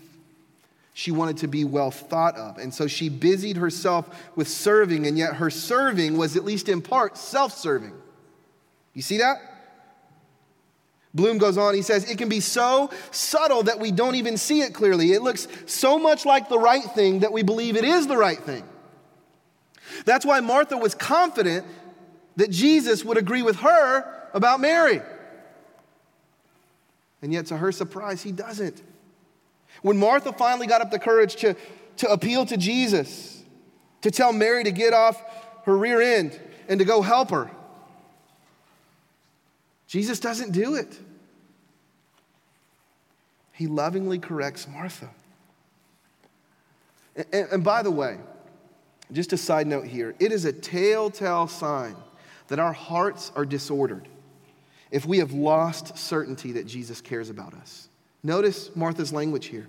She 0.94 1.12
wanted 1.12 1.38
to 1.38 1.48
be 1.48 1.64
well 1.64 1.92
thought 1.92 2.36
of. 2.36 2.58
And 2.58 2.74
so 2.74 2.88
she 2.88 3.08
busied 3.08 3.58
herself 3.58 4.10
with 4.36 4.48
serving, 4.48 5.06
and 5.06 5.18
yet 5.18 5.36
her 5.36 5.50
serving 5.50 6.18
was, 6.18 6.36
at 6.36 6.44
least 6.44 6.68
in 6.70 6.82
part, 6.82 7.18
self 7.18 7.56
serving. 7.56 7.94
You 8.94 9.02
see 9.02 9.20
that? 9.20 9.38
Bloom 11.14 11.38
goes 11.38 11.58
on, 11.58 11.74
he 11.74 11.82
says, 11.82 12.10
it 12.10 12.18
can 12.18 12.30
be 12.30 12.40
so 12.40 12.92
subtle 13.12 13.64
that 13.64 13.80
we 13.80 13.92
don't 13.92 14.16
even 14.16 14.38
see 14.38 14.62
it 14.62 14.74
clearly. 14.74 15.14
It 15.14 15.22
looks 15.22 15.48
so 15.66 15.98
much 15.98 16.26
like 16.26 16.50
the 16.50 16.60
right 16.60 16.84
thing 16.84 17.20
that 17.20 17.32
we 17.32 17.44
believe 17.44 17.76
it 17.76 17.84
is 17.84 18.08
the 18.08 18.18
right 18.18 18.38
thing. 18.38 18.64
That's 20.06 20.26
why 20.26 20.42
Martha 20.42 20.78
was 20.78 20.94
confident 20.94 21.66
that 22.36 22.52
Jesus 22.52 23.04
would 23.04 23.18
agree 23.18 23.42
with 23.42 23.58
her 23.58 24.30
about 24.34 24.60
Mary. 24.60 25.02
And 27.22 27.34
yet, 27.34 27.48
to 27.48 27.58
her 27.58 27.72
surprise, 27.72 28.22
he 28.22 28.32
doesn't. 28.32 28.82
When 29.82 29.98
Martha 29.98 30.34
finally 30.34 30.68
got 30.68 30.82
up 30.82 30.92
the 30.92 31.00
courage 31.00 31.36
to, 31.38 31.56
to 31.98 32.12
appeal 32.12 32.46
to 32.46 32.58
Jesus, 32.58 33.44
to 34.02 34.12
tell 34.12 34.34
Mary 34.34 34.64
to 34.64 34.72
get 34.72 34.94
off 34.94 35.22
her 35.66 35.76
rear 35.76 36.02
end 36.02 36.40
and 36.68 36.80
to 36.80 36.86
go 36.86 37.02
help 37.02 37.32
her, 37.32 37.50
Jesus 39.88 40.20
doesn't 40.20 40.52
do 40.52 40.76
it. 40.76 40.98
He 43.54 43.68
lovingly 43.68 44.20
corrects 44.20 44.68
Martha. 44.68 45.10
And, 47.16 47.48
and, 47.52 47.64
by 47.64 47.82
the 47.82 47.90
way, 47.90 48.18
just 49.12 49.34
a 49.34 49.38
side 49.38 49.66
note 49.66 49.88
here 49.88 50.14
it 50.20 50.32
is 50.32 50.46
a 50.46 50.54
telltale 50.54 51.48
sign 51.48 51.96
that 52.50 52.60
our 52.60 52.74
hearts 52.74 53.32
are 53.36 53.46
disordered 53.46 54.08
if 54.92 55.06
we 55.06 55.20
have 55.20 55.34
lost 55.34 55.98
certainty 55.98 56.54
that 56.54 56.66
Jesus 56.66 57.02
cares 57.02 57.30
about 57.30 57.54
us. 57.54 57.90
Notice 58.24 58.76
Martha's 58.76 59.14
language 59.14 59.48
here 59.48 59.68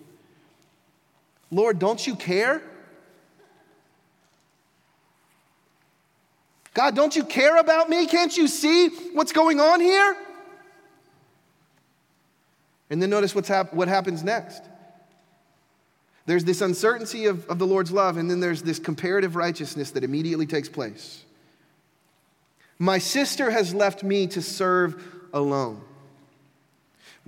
Lord, 1.50 1.78
don't 1.78 2.07
you 2.07 2.14
care? 2.14 2.62
God, 6.74 6.94
don't 6.94 7.16
you 7.16 7.24
care 7.24 7.57
about 7.57 7.88
me? 7.88 8.07
Can't 8.07 8.37
you 8.37 8.46
see 8.46 8.88
what's 9.12 9.33
going 9.33 9.59
on 9.61 9.81
here? 9.81 10.16
And 12.90 13.02
then 13.02 13.11
notice 13.11 13.35
what's 13.35 13.48
hap- 13.48 13.74
what 13.74 13.88
happens 13.88 14.22
next. 14.22 14.62
There's 16.26 16.44
this 16.44 16.61
uncertainty 16.61 17.26
of, 17.26 17.48
of 17.48 17.59
the 17.59 17.66
Lord's 17.66 17.90
love, 17.90 18.18
and 18.18 18.31
then 18.31 18.40
there's 18.40 18.62
this 18.62 18.78
comparative 18.78 19.35
righteousness 19.35 19.92
that 19.92 20.04
immediately 20.04 20.46
takes 20.46 20.68
place. 20.68 21.24
My 22.78 22.98
sister 22.98 23.50
has 23.50 23.74
left 23.74 24.02
me 24.02 24.26
to 24.28 24.42
serve 24.42 25.02
alone. 25.32 25.80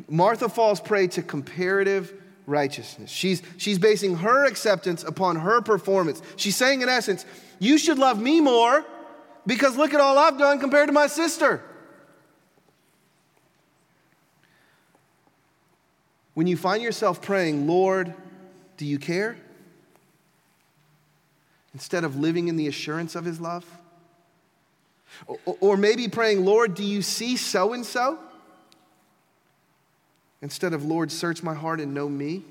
Martha 0.08 0.48
falls 0.48 0.80
prey 0.80 1.08
to 1.08 1.22
comparative 1.22 2.14
righteousness. 2.46 3.10
She's, 3.10 3.42
she's 3.56 3.78
basing 3.78 4.16
her 4.16 4.44
acceptance 4.44 5.02
upon 5.04 5.36
her 5.36 5.60
performance. 5.60 6.22
She's 6.36 6.56
saying, 6.56 6.82
in 6.82 6.88
essence, 6.88 7.24
you 7.58 7.78
should 7.78 7.98
love 7.98 8.20
me 8.20 8.40
more 8.40 8.84
because 9.46 9.76
look 9.76 9.94
at 9.94 10.00
all 10.00 10.18
I've 10.18 10.38
done 10.38 10.60
compared 10.60 10.88
to 10.88 10.92
my 10.92 11.06
sister. 11.06 11.62
When 16.34 16.46
you 16.46 16.56
find 16.56 16.82
yourself 16.82 17.20
praying, 17.20 17.66
Lord, 17.66 18.14
do 18.76 18.86
you 18.86 18.98
care? 18.98 19.36
Instead 21.74 22.04
of 22.04 22.16
living 22.16 22.48
in 22.48 22.56
the 22.56 22.66
assurance 22.66 23.14
of 23.14 23.24
his 23.24 23.40
love? 23.40 23.64
Or 25.60 25.76
maybe 25.76 26.08
praying, 26.08 26.44
Lord, 26.44 26.74
do 26.74 26.82
you 26.82 27.02
see 27.02 27.36
so 27.36 27.72
and 27.72 27.84
so? 27.84 28.18
Instead 30.42 30.72
of, 30.72 30.84
Lord, 30.84 31.12
search 31.12 31.42
my 31.42 31.54
heart 31.54 31.80
and 31.80 31.92
know 31.92 32.08
me. 32.08 32.44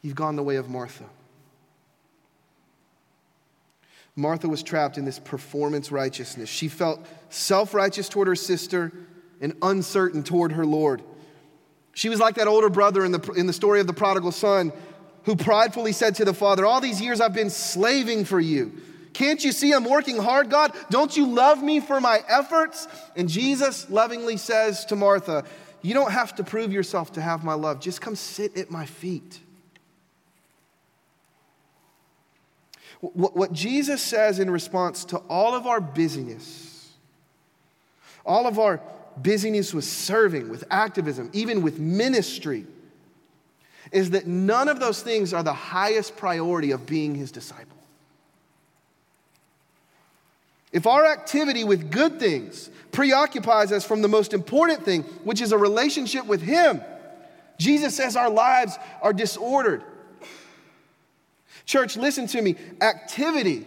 You've 0.00 0.14
gone 0.14 0.36
the 0.36 0.42
way 0.42 0.56
of 0.56 0.68
Martha. 0.68 1.04
Martha 4.16 4.48
was 4.48 4.62
trapped 4.62 4.98
in 4.98 5.04
this 5.04 5.18
performance 5.18 5.90
righteousness. 5.90 6.48
She 6.48 6.68
felt 6.68 7.00
self 7.30 7.72
righteous 7.72 8.08
toward 8.08 8.28
her 8.28 8.36
sister 8.36 8.92
and 9.40 9.54
uncertain 9.62 10.22
toward 10.22 10.52
her 10.52 10.66
Lord. 10.66 11.02
She 11.94 12.08
was 12.08 12.20
like 12.20 12.36
that 12.36 12.46
older 12.46 12.68
brother 12.68 13.04
in 13.04 13.12
the, 13.12 13.32
in 13.32 13.46
the 13.46 13.52
story 13.52 13.80
of 13.80 13.86
the 13.86 13.92
prodigal 13.92 14.32
son 14.32 14.72
who 15.24 15.36
pridefully 15.36 15.92
said 15.92 16.16
to 16.16 16.24
the 16.24 16.34
father, 16.34 16.66
All 16.66 16.80
these 16.80 17.00
years 17.00 17.20
I've 17.20 17.34
been 17.34 17.50
slaving 17.50 18.24
for 18.24 18.40
you. 18.40 18.72
Can't 19.12 19.44
you 19.44 19.52
see 19.52 19.72
I'm 19.72 19.84
working 19.84 20.16
hard, 20.16 20.50
God? 20.50 20.72
Don't 20.90 21.16
you 21.16 21.26
love 21.26 21.62
me 21.62 21.80
for 21.80 22.00
my 22.00 22.22
efforts? 22.28 22.88
And 23.16 23.28
Jesus 23.28 23.90
lovingly 23.90 24.36
says 24.36 24.84
to 24.86 24.96
Martha, 24.96 25.44
You 25.82 25.94
don't 25.94 26.12
have 26.12 26.34
to 26.36 26.44
prove 26.44 26.72
yourself 26.72 27.12
to 27.12 27.20
have 27.20 27.44
my 27.44 27.54
love. 27.54 27.80
Just 27.80 28.00
come 28.00 28.16
sit 28.16 28.56
at 28.56 28.70
my 28.70 28.86
feet. 28.86 29.40
What 33.00 33.52
Jesus 33.52 34.00
says 34.00 34.38
in 34.38 34.48
response 34.48 35.04
to 35.06 35.18
all 35.28 35.56
of 35.56 35.66
our 35.66 35.80
busyness, 35.80 36.92
all 38.24 38.46
of 38.46 38.60
our 38.60 38.80
busyness 39.16 39.74
with 39.74 39.84
serving, 39.84 40.48
with 40.48 40.62
activism, 40.70 41.28
even 41.32 41.62
with 41.62 41.80
ministry, 41.80 42.64
is 43.90 44.10
that 44.10 44.28
none 44.28 44.68
of 44.68 44.78
those 44.78 45.02
things 45.02 45.34
are 45.34 45.42
the 45.42 45.52
highest 45.52 46.16
priority 46.16 46.70
of 46.70 46.86
being 46.86 47.16
his 47.16 47.32
disciple. 47.32 47.81
If 50.72 50.86
our 50.86 51.04
activity 51.04 51.64
with 51.64 51.90
good 51.90 52.18
things 52.18 52.70
preoccupies 52.92 53.72
us 53.72 53.84
from 53.84 54.02
the 54.02 54.08
most 54.08 54.32
important 54.32 54.84
thing, 54.84 55.02
which 55.24 55.40
is 55.40 55.52
a 55.52 55.58
relationship 55.58 56.26
with 56.26 56.40
him, 56.40 56.80
Jesus 57.58 57.94
says 57.94 58.16
our 58.16 58.30
lives 58.30 58.76
are 59.02 59.12
disordered. 59.12 59.84
Church, 61.66 61.96
listen 61.96 62.26
to 62.28 62.42
me. 62.42 62.56
Activity 62.80 63.66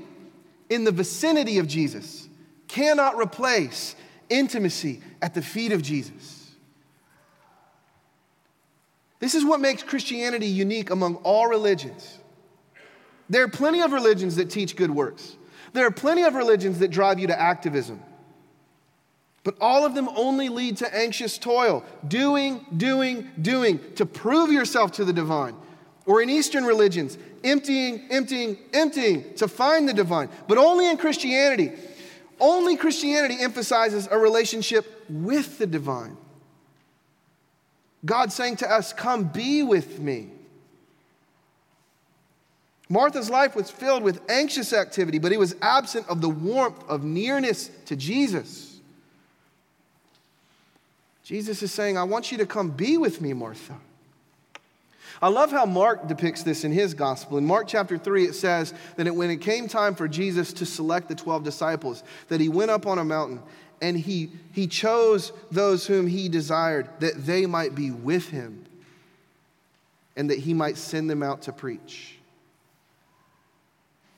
in 0.69 0.83
the 0.83 0.91
vicinity 0.91 1.59
of 1.59 1.67
Jesus 1.67 2.27
cannot 2.67 3.17
replace 3.17 3.95
intimacy 4.29 5.01
at 5.21 5.33
the 5.33 5.41
feet 5.41 5.71
of 5.71 5.81
Jesus. 5.81 6.51
This 9.19 9.33
is 9.33 9.45
what 9.45 9.59
makes 9.59 9.81
Christianity 9.81 10.47
unique 10.47 10.89
among 10.89 11.15
all 11.17 11.47
religions. 11.47 12.17
There 13.29 13.43
are 13.43 13.47
plenty 13.47 13.81
of 13.81 13.91
religions 13.91 14.35
that 14.35 14.49
teach 14.49 14.75
good 14.75 14.91
works. 14.91 15.35
There 15.75 15.85
are 15.85 15.91
plenty 15.91 16.23
of 16.23 16.35
religions 16.35 16.79
that 16.79 16.87
drive 16.87 17.19
you 17.19 17.27
to 17.27 17.37
activism. 17.37 18.01
But 19.43 19.57
all 19.59 19.85
of 19.85 19.93
them 19.93 20.07
only 20.15 20.47
lead 20.47 20.77
to 20.77 20.95
anxious 20.95 21.37
toil, 21.37 21.83
doing, 22.07 22.65
doing, 22.77 23.29
doing, 23.41 23.81
to 23.95 24.05
prove 24.05 24.53
yourself 24.53 24.93
to 24.93 25.03
the 25.03 25.11
divine. 25.11 25.53
Or 26.05 26.21
in 26.21 26.29
Eastern 26.29 26.63
religions, 26.63 27.17
emptying, 27.43 28.07
emptying, 28.09 28.57
emptying 28.73 29.33
to 29.33 29.49
find 29.49 29.87
the 29.89 29.93
divine. 29.93 30.29
But 30.47 30.57
only 30.57 30.89
in 30.89 30.95
Christianity, 30.95 31.73
only 32.39 32.77
Christianity 32.77 33.35
emphasizes 33.41 34.07
a 34.09 34.17
relationship 34.17 35.05
with 35.09 35.57
the 35.57 35.67
divine. 35.67 36.15
God 38.05 38.31
saying 38.31 38.55
to 38.57 38.71
us, 38.71 38.93
Come 38.93 39.25
be 39.25 39.61
with 39.61 39.99
me. 39.99 40.29
Martha's 42.87 43.29
life 43.29 43.55
was 43.55 43.71
filled 43.71 44.03
with 44.03 44.21
anxious 44.29 44.71
activity, 44.71 45.17
but 45.17 45.31
it 45.31 45.39
was 45.39 45.55
absent 45.61 46.07
of 46.07 46.21
the 46.21 46.29
warmth 46.29 46.83
of 46.87 47.03
nearness 47.03 47.71
to 47.85 47.95
Jesus. 47.95 48.79
Jesus 51.23 51.63
is 51.63 51.71
saying, 51.71 51.97
I 51.97 52.03
want 52.03 52.31
you 52.31 52.37
to 52.37 52.45
come 52.45 52.69
be 52.69 52.97
with 52.97 53.21
me, 53.21 53.33
Martha. 53.33 53.75
I 55.21 55.29
love 55.29 55.49
how 55.49 55.65
Mark 55.65 56.07
depicts 56.07 56.43
this 56.43 56.63
in 56.63 56.71
his 56.71 56.93
gospel. 56.93 57.37
In 57.37 57.45
Mark 57.45 57.67
chapter 57.67 57.97
3, 57.97 58.25
it 58.25 58.35
says 58.35 58.73
that 58.97 59.15
when 59.15 59.31
it 59.31 59.37
came 59.37 59.67
time 59.67 59.95
for 59.95 60.07
Jesus 60.07 60.53
to 60.53 60.65
select 60.65 61.07
the 61.07 61.15
12 61.15 61.43
disciples, 61.43 62.03
that 62.27 62.41
he 62.41 62.49
went 62.49 62.69
up 62.69 62.85
on 62.85 62.99
a 62.99 63.03
mountain 63.03 63.41
and 63.81 63.97
he, 63.97 64.29
he 64.51 64.67
chose 64.67 65.31
those 65.49 65.87
whom 65.87 66.05
he 66.05 66.29
desired 66.29 66.87
that 66.99 67.25
they 67.25 67.45
might 67.45 67.73
be 67.73 67.91
with 67.91 68.29
him 68.29 68.65
and 70.15 70.29
that 70.29 70.39
he 70.39 70.53
might 70.53 70.77
send 70.77 71.09
them 71.09 71.23
out 71.23 71.43
to 71.43 71.51
preach. 71.51 72.14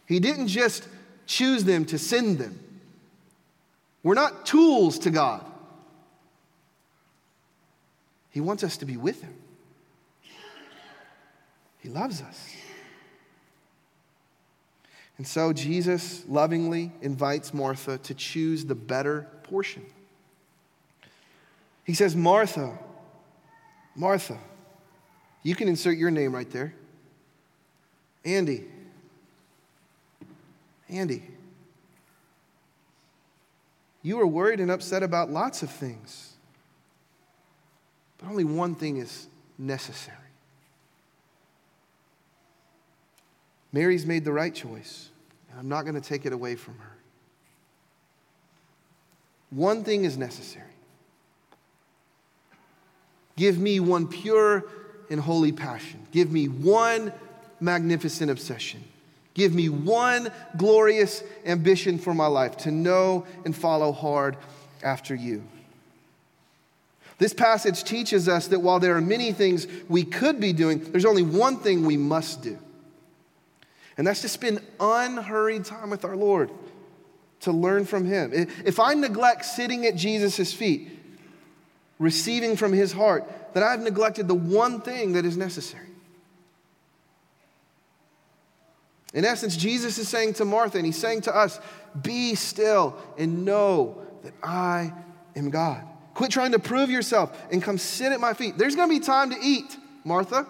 He 0.07 0.19
didn't 0.19 0.47
just 0.47 0.87
choose 1.27 1.65
them 1.65 1.85
to 1.85 1.99
send 1.99 2.39
them. 2.39 2.59
We're 4.01 4.15
not 4.15 4.45
tools 4.45 4.99
to 4.99 5.11
God. 5.11 5.45
He 8.31 8.39
wants 8.39 8.63
us 8.63 8.77
to 8.77 8.85
be 8.85 8.97
with 8.97 9.21
him. 9.21 9.33
He 11.79 11.89
loves 11.89 12.21
us. 12.21 12.55
And 15.17 15.27
so 15.27 15.51
Jesus 15.51 16.23
lovingly 16.27 16.91
invites 17.01 17.53
Martha 17.53 17.97
to 17.97 18.13
choose 18.13 18.65
the 18.65 18.75
better 18.75 19.27
portion. 19.43 19.85
He 21.83 21.93
says, 21.93 22.15
Martha, 22.15 22.77
Martha, 23.95 24.37
you 25.43 25.55
can 25.55 25.67
insert 25.67 25.97
your 25.97 26.11
name 26.11 26.33
right 26.33 26.49
there. 26.49 26.73
Andy. 28.23 28.65
Andy. 30.89 31.23
You 34.01 34.19
are 34.21 34.27
worried 34.27 34.59
and 34.59 34.71
upset 34.71 35.03
about 35.03 35.29
lots 35.29 35.63
of 35.63 35.69
things, 35.69 36.33
but 38.17 38.29
only 38.29 38.43
one 38.43 38.75
thing 38.75 38.97
is 38.97 39.27
necessary. 39.57 40.17
Mary's 43.73 44.05
made 44.05 44.23
the 44.23 44.31
right 44.31 44.55
choice, 44.55 45.09
and 45.49 45.59
I'm 45.59 45.67
not 45.67 45.83
going 45.83 45.95
to 45.95 46.01
take 46.01 46.25
it 46.25 46.31
away 46.31 46.55
from 46.55 46.77
her. 46.77 46.97
One 49.49 49.83
thing 49.83 50.05
is 50.05 50.17
necessary. 50.17 50.65
Give 53.35 53.59
me 53.59 53.79
one 53.79 54.07
pure 54.07 54.65
and 55.09 55.19
holy 55.19 55.51
passion. 55.51 56.07
Give 56.11 56.31
me 56.31 56.47
one 56.47 57.13
magnificent 57.59 58.31
obsession. 58.31 58.83
Give 59.37 59.53
me 59.53 59.69
one 59.69 60.31
glorious 60.57 61.23
ambition 61.45 61.99
for 61.99 62.11
my 62.11 62.25
life 62.25 62.57
to 62.57 62.71
know 62.71 63.27
and 63.45 63.55
follow 63.55 63.91
hard 63.91 64.35
after 64.81 65.13
you. 65.13 65.43
This 67.19 67.33
passage 67.33 67.83
teaches 67.83 68.27
us 68.27 68.47
that 68.47 68.61
while 68.61 68.79
there 68.79 68.97
are 68.97 69.01
many 69.01 69.31
things 69.31 69.67
we 69.87 70.03
could 70.03 70.39
be 70.39 70.53
doing, 70.53 70.79
there's 70.91 71.05
only 71.05 71.21
one 71.21 71.57
thing 71.57 71.85
we 71.85 71.97
must 71.97 72.41
do. 72.41 72.57
And 73.95 74.07
that's 74.07 74.21
to 74.21 74.29
spend 74.29 74.59
unhurried 74.79 75.65
time 75.65 75.91
with 75.91 76.03
our 76.03 76.15
Lord, 76.15 76.49
to 77.41 77.51
learn 77.51 77.85
from 77.85 78.05
Him. 78.05 78.31
If 78.65 78.79
I 78.79 78.95
neglect 78.95 79.45
sitting 79.45 79.85
at 79.85 79.95
Jesus' 79.95 80.51
feet, 80.51 80.89
receiving 81.99 82.55
from 82.55 82.73
His 82.73 82.91
heart, 82.91 83.53
then 83.53 83.61
I've 83.61 83.81
neglected 83.81 84.27
the 84.27 84.33
one 84.33 84.81
thing 84.81 85.13
that 85.13 85.25
is 85.25 85.37
necessary. 85.37 85.86
In 89.17 89.25
essence, 89.25 89.57
Jesus 89.57 89.97
is 89.97 90.07
saying 90.07 90.33
to 90.33 90.45
Martha, 90.45 90.77
and 90.77 90.85
He's 90.85 90.95
saying 90.95 91.21
to 91.21 91.35
us, 91.35 91.59
Be 92.03 92.35
still 92.35 92.95
and 93.17 93.45
know 93.45 93.99
that 94.21 94.33
I 94.43 94.93
am 95.35 95.49
God. 95.49 95.83
Quit 96.13 96.29
trying 96.29 96.51
to 96.51 96.59
prove 96.59 96.91
yourself 96.91 97.35
and 97.51 97.63
come 97.63 97.79
sit 97.79 98.11
at 98.11 98.19
my 98.19 98.35
feet. 98.35 98.59
There's 98.59 98.75
going 98.75 98.89
to 98.89 98.95
be 98.95 99.03
time 99.03 99.31
to 99.31 99.37
eat, 99.41 99.75
Martha. 100.03 100.45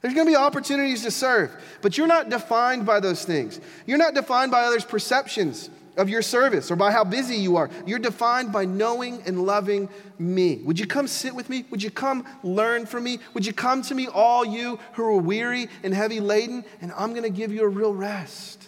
There's 0.00 0.14
going 0.14 0.26
to 0.26 0.32
be 0.32 0.36
opportunities 0.36 1.04
to 1.04 1.12
serve, 1.12 1.54
but 1.80 1.96
you're 1.96 2.08
not 2.08 2.28
defined 2.28 2.84
by 2.86 2.98
those 2.98 3.24
things. 3.24 3.60
You're 3.86 3.98
not 3.98 4.14
defined 4.14 4.50
by 4.50 4.64
others' 4.64 4.84
perceptions 4.84 5.70
of 5.96 6.08
your 6.08 6.22
service 6.22 6.70
or 6.70 6.76
by 6.76 6.90
how 6.90 7.04
busy 7.04 7.36
you 7.36 7.56
are. 7.56 7.70
You're 7.86 7.98
defined 7.98 8.52
by 8.52 8.64
knowing 8.64 9.22
and 9.26 9.44
loving 9.44 9.88
me. 10.18 10.56
Would 10.64 10.78
you 10.78 10.86
come 10.86 11.06
sit 11.06 11.34
with 11.34 11.50
me? 11.50 11.64
Would 11.70 11.82
you 11.82 11.90
come 11.90 12.24
learn 12.42 12.86
from 12.86 13.04
me? 13.04 13.18
Would 13.34 13.46
you 13.46 13.52
come 13.52 13.82
to 13.82 13.94
me, 13.94 14.08
all 14.08 14.44
you 14.44 14.78
who 14.94 15.04
are 15.04 15.16
weary 15.16 15.68
and 15.82 15.92
heavy 15.92 16.20
laden, 16.20 16.64
and 16.80 16.92
I'm 16.96 17.10
going 17.10 17.24
to 17.24 17.30
give 17.30 17.52
you 17.52 17.62
a 17.62 17.68
real 17.68 17.94
rest? 17.94 18.66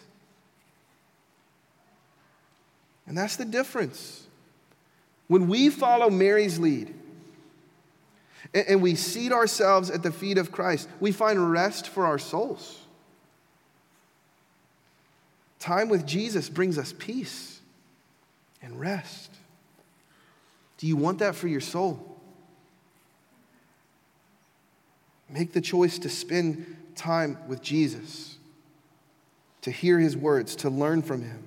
And 3.07 3.17
that's 3.17 3.37
the 3.37 3.45
difference. 3.45 4.27
When 5.27 5.49
we 5.49 5.71
follow 5.71 6.11
Mary's 6.11 6.59
lead, 6.59 6.95
and 8.53 8.83
we 8.83 8.95
seat 8.95 9.33
ourselves 9.33 9.91
at 9.91 10.03
the 10.03 10.13
feet 10.13 10.39
of 10.39 10.53
Christ, 10.53 10.89
we 11.01 11.13
find 11.13 11.51
rest 11.51 11.89
for 11.89 12.07
our 12.07 12.19
souls. 12.19 12.84
Time 15.65 15.89
with 15.89 16.05
Jesus 16.05 16.51
brings 16.51 16.77
us 16.77 16.93
peace 16.93 17.59
and 18.61 18.79
rest. 18.79 19.31
Do 20.77 20.87
you 20.87 20.95
want 20.95 21.21
that 21.21 21.35
for 21.35 21.49
your 21.49 21.63
soul? 21.63 22.19
Make 25.31 25.55
the 25.55 25.63
choice 25.63 25.99
to 26.01 26.11
spend 26.11 26.77
time 26.97 27.39
with 27.49 27.63
Jesus, 27.63 28.37
to 29.63 29.71
hear 29.71 29.99
his 29.99 30.15
words, 30.15 30.55
to 30.57 30.69
learn 30.69 31.01
from 31.01 31.23
him. 31.23 31.43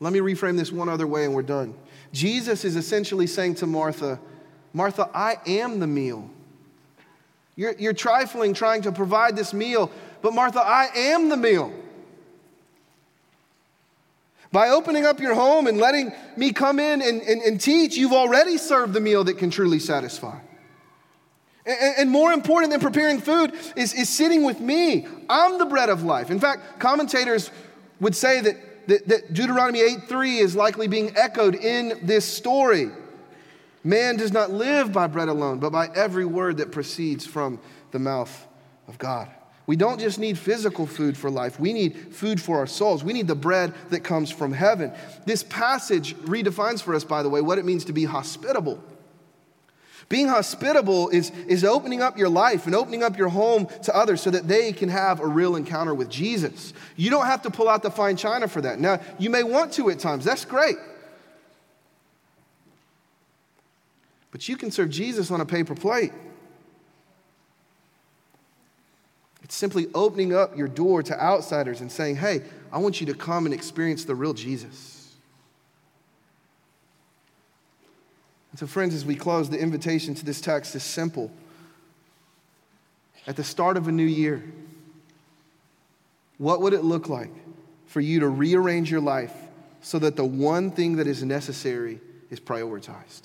Let 0.00 0.14
me 0.14 0.20
reframe 0.20 0.56
this 0.56 0.72
one 0.72 0.88
other 0.88 1.06
way 1.06 1.26
and 1.26 1.34
we're 1.34 1.42
done. 1.42 1.74
Jesus 2.10 2.64
is 2.64 2.74
essentially 2.74 3.26
saying 3.26 3.56
to 3.56 3.66
Martha, 3.66 4.18
Martha, 4.72 5.10
I 5.12 5.36
am 5.46 5.78
the 5.78 5.86
meal. 5.86 6.30
You're, 7.54 7.74
you're 7.78 7.92
trifling 7.92 8.54
trying 8.54 8.80
to 8.82 8.92
provide 8.92 9.36
this 9.36 9.52
meal, 9.52 9.92
but 10.22 10.34
Martha, 10.34 10.60
I 10.60 10.88
am 10.94 11.28
the 11.28 11.36
meal. 11.36 11.72
By 14.52 14.70
opening 14.70 15.04
up 15.04 15.20
your 15.20 15.34
home 15.34 15.66
and 15.66 15.78
letting 15.78 16.12
me 16.36 16.52
come 16.52 16.80
in 16.80 17.02
and, 17.02 17.22
and, 17.22 17.40
and 17.42 17.60
teach, 17.60 17.96
you've 17.96 18.12
already 18.12 18.58
served 18.58 18.92
the 18.92 19.00
meal 19.00 19.22
that 19.24 19.38
can 19.38 19.50
truly 19.50 19.78
satisfy. 19.78 20.38
And, 21.64 21.94
and 21.98 22.10
more 22.10 22.32
important 22.32 22.72
than 22.72 22.80
preparing 22.80 23.20
food 23.20 23.54
is, 23.76 23.94
is 23.94 24.08
sitting 24.08 24.44
with 24.44 24.60
me. 24.60 25.06
I'm 25.28 25.58
the 25.58 25.66
bread 25.66 25.88
of 25.88 26.02
life. 26.02 26.30
In 26.30 26.40
fact, 26.40 26.80
commentators 26.80 27.50
would 28.00 28.16
say 28.16 28.40
that, 28.40 28.56
that, 28.88 29.32
Deuteronomy 29.32 29.80
8 29.80 30.08
3 30.08 30.38
is 30.38 30.56
likely 30.56 30.88
being 30.88 31.16
echoed 31.16 31.54
in 31.54 32.00
this 32.02 32.24
story. 32.24 32.90
Man 33.84 34.16
does 34.16 34.32
not 34.32 34.50
live 34.50 34.92
by 34.92 35.06
bread 35.06 35.28
alone, 35.28 35.60
but 35.60 35.70
by 35.70 35.88
every 35.94 36.24
word 36.24 36.56
that 36.56 36.72
proceeds 36.72 37.24
from 37.24 37.60
the 37.92 37.98
mouth 37.98 38.46
of 38.88 38.98
God. 38.98 39.28
We 39.70 39.76
don't 39.76 40.00
just 40.00 40.18
need 40.18 40.36
physical 40.36 40.84
food 40.84 41.16
for 41.16 41.30
life, 41.30 41.60
we 41.60 41.72
need 41.72 42.12
food 42.12 42.40
for 42.40 42.58
our 42.58 42.66
souls. 42.66 43.04
We 43.04 43.12
need 43.12 43.28
the 43.28 43.36
bread 43.36 43.72
that 43.90 44.00
comes 44.00 44.28
from 44.28 44.52
heaven. 44.52 44.92
This 45.26 45.44
passage 45.44 46.16
redefines 46.16 46.82
for 46.82 46.92
us, 46.92 47.04
by 47.04 47.22
the 47.22 47.28
way, 47.28 47.40
what 47.40 47.56
it 47.56 47.64
means 47.64 47.84
to 47.84 47.92
be 47.92 48.02
hospitable. 48.02 48.82
Being 50.08 50.26
hospitable 50.26 51.10
is, 51.10 51.30
is 51.46 51.62
opening 51.62 52.02
up 52.02 52.18
your 52.18 52.28
life 52.28 52.66
and 52.66 52.74
opening 52.74 53.04
up 53.04 53.16
your 53.16 53.28
home 53.28 53.68
to 53.84 53.96
others 53.96 54.20
so 54.20 54.30
that 54.30 54.48
they 54.48 54.72
can 54.72 54.88
have 54.88 55.20
a 55.20 55.26
real 55.28 55.54
encounter 55.54 55.94
with 55.94 56.10
Jesus. 56.10 56.72
You 56.96 57.10
don't 57.10 57.26
have 57.26 57.42
to 57.42 57.50
pull 57.50 57.68
out 57.68 57.84
the 57.84 57.92
fine 57.92 58.16
china 58.16 58.48
for 58.48 58.62
that. 58.62 58.80
Now, 58.80 58.98
you 59.20 59.30
may 59.30 59.44
want 59.44 59.74
to 59.74 59.88
at 59.90 60.00
times, 60.00 60.24
that's 60.24 60.44
great. 60.44 60.78
But 64.32 64.48
you 64.48 64.56
can 64.56 64.72
serve 64.72 64.90
Jesus 64.90 65.30
on 65.30 65.40
a 65.40 65.46
paper 65.46 65.76
plate. 65.76 66.10
It's 69.50 69.56
simply 69.56 69.88
opening 69.96 70.32
up 70.32 70.56
your 70.56 70.68
door 70.68 71.02
to 71.02 71.20
outsiders 71.20 71.80
and 71.80 71.90
saying, 71.90 72.14
hey, 72.14 72.42
I 72.72 72.78
want 72.78 73.00
you 73.00 73.06
to 73.08 73.14
come 73.14 73.46
and 73.46 73.52
experience 73.52 74.04
the 74.04 74.14
real 74.14 74.32
Jesus. 74.32 75.12
And 78.52 78.60
so, 78.60 78.68
friends, 78.68 78.94
as 78.94 79.04
we 79.04 79.16
close, 79.16 79.50
the 79.50 79.58
invitation 79.58 80.14
to 80.14 80.24
this 80.24 80.40
text 80.40 80.76
is 80.76 80.84
simple. 80.84 81.32
At 83.26 83.34
the 83.34 83.42
start 83.42 83.76
of 83.76 83.88
a 83.88 83.92
new 83.92 84.06
year, 84.06 84.44
what 86.38 86.60
would 86.60 86.72
it 86.72 86.84
look 86.84 87.08
like 87.08 87.32
for 87.86 88.00
you 88.00 88.20
to 88.20 88.28
rearrange 88.28 88.88
your 88.88 89.00
life 89.00 89.34
so 89.80 89.98
that 89.98 90.14
the 90.14 90.24
one 90.24 90.70
thing 90.70 90.94
that 90.94 91.08
is 91.08 91.24
necessary 91.24 91.98
is 92.30 92.38
prioritized? 92.38 93.22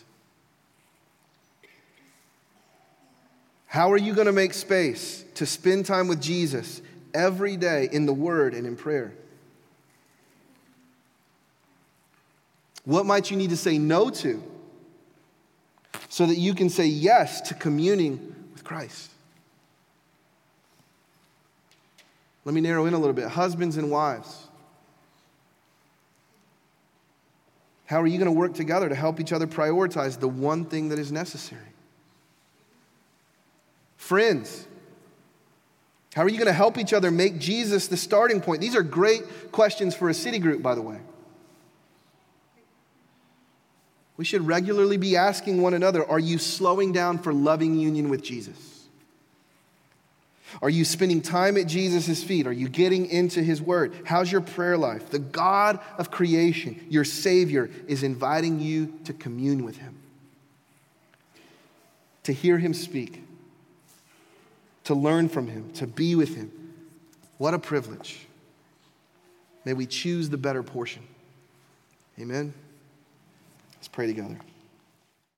How 3.67 3.91
are 3.91 3.97
you 3.97 4.13
going 4.13 4.27
to 4.27 4.33
make 4.33 4.53
space 4.53 5.23
to 5.35 5.45
spend 5.45 5.85
time 5.85 6.07
with 6.07 6.21
Jesus 6.21 6.81
every 7.13 7.57
day 7.57 7.89
in 7.91 8.05
the 8.05 8.13
Word 8.13 8.53
and 8.53 8.65
in 8.65 8.75
prayer? 8.75 9.13
What 12.85 13.05
might 13.05 13.31
you 13.31 13.37
need 13.37 13.49
to 13.49 13.57
say 13.57 13.77
no 13.77 14.09
to 14.09 14.43
so 16.07 16.25
that 16.25 16.37
you 16.37 16.53
can 16.53 16.69
say 16.69 16.85
yes 16.85 17.41
to 17.41 17.53
communing 17.55 18.35
with 18.53 18.63
Christ? 18.63 19.11
Let 22.45 22.53
me 22.53 22.61
narrow 22.61 22.85
in 22.85 22.93
a 22.93 22.99
little 22.99 23.13
bit. 23.13 23.27
Husbands 23.27 23.77
and 23.77 23.89
wives. 23.89 24.47
How 27.87 28.01
are 28.01 28.07
you 28.07 28.17
going 28.17 28.31
to 28.31 28.39
work 28.39 28.53
together 28.53 28.87
to 28.87 28.95
help 28.95 29.19
each 29.19 29.33
other 29.33 29.47
prioritize 29.47 30.19
the 30.19 30.27
one 30.27 30.65
thing 30.65 30.89
that 30.89 30.99
is 30.99 31.11
necessary? 31.11 31.74
Friends, 34.05 34.67
how 36.13 36.21
are 36.21 36.29
you 36.29 36.37
going 36.37 36.45
to 36.45 36.53
help 36.53 36.77
each 36.77 36.93
other 36.93 37.09
make 37.09 37.39
Jesus 37.39 37.87
the 37.87 37.97
starting 37.97 38.39
point? 38.39 38.61
These 38.61 38.75
are 38.75 38.83
great 38.83 39.51
questions 39.51 39.95
for 39.95 40.09
a 40.09 40.13
city 40.13 40.37
group, 40.37 40.61
by 40.61 40.75
the 40.75 40.81
way. 40.83 40.99
We 44.15 44.23
should 44.23 44.45
regularly 44.45 44.97
be 44.97 45.15
asking 45.15 45.59
one 45.59 45.73
another 45.73 46.07
Are 46.07 46.19
you 46.19 46.37
slowing 46.37 46.91
down 46.91 47.17
for 47.17 47.33
loving 47.33 47.79
union 47.79 48.09
with 48.09 48.21
Jesus? 48.21 48.85
Are 50.61 50.69
you 50.69 50.85
spending 50.85 51.23
time 51.23 51.57
at 51.57 51.65
Jesus' 51.65 52.23
feet? 52.23 52.45
Are 52.45 52.53
you 52.53 52.69
getting 52.69 53.07
into 53.07 53.41
his 53.41 53.59
word? 53.59 53.95
How's 54.05 54.31
your 54.31 54.41
prayer 54.41 54.77
life? 54.77 55.09
The 55.09 55.17
God 55.17 55.79
of 55.97 56.11
creation, 56.11 56.85
your 56.91 57.05
Savior, 57.05 57.71
is 57.87 58.03
inviting 58.03 58.59
you 58.59 58.99
to 59.05 59.13
commune 59.13 59.65
with 59.65 59.77
him, 59.77 59.97
to 62.21 62.33
hear 62.33 62.59
him 62.59 62.75
speak, 62.75 63.24
to 64.85 64.95
learn 64.95 65.29
from 65.29 65.47
him, 65.47 65.71
to 65.73 65.85
be 65.85 66.15
with 66.15 66.35
him. 66.35 66.51
What 67.37 67.53
a 67.53 67.59
privilege. 67.59 68.25
May 69.65 69.73
we 69.73 69.85
choose 69.85 70.29
the 70.29 70.37
better 70.37 70.63
portion. 70.63 71.03
Amen. 72.19 72.53
Let's 73.75 73.87
pray 73.87 74.07
together. 74.07 74.39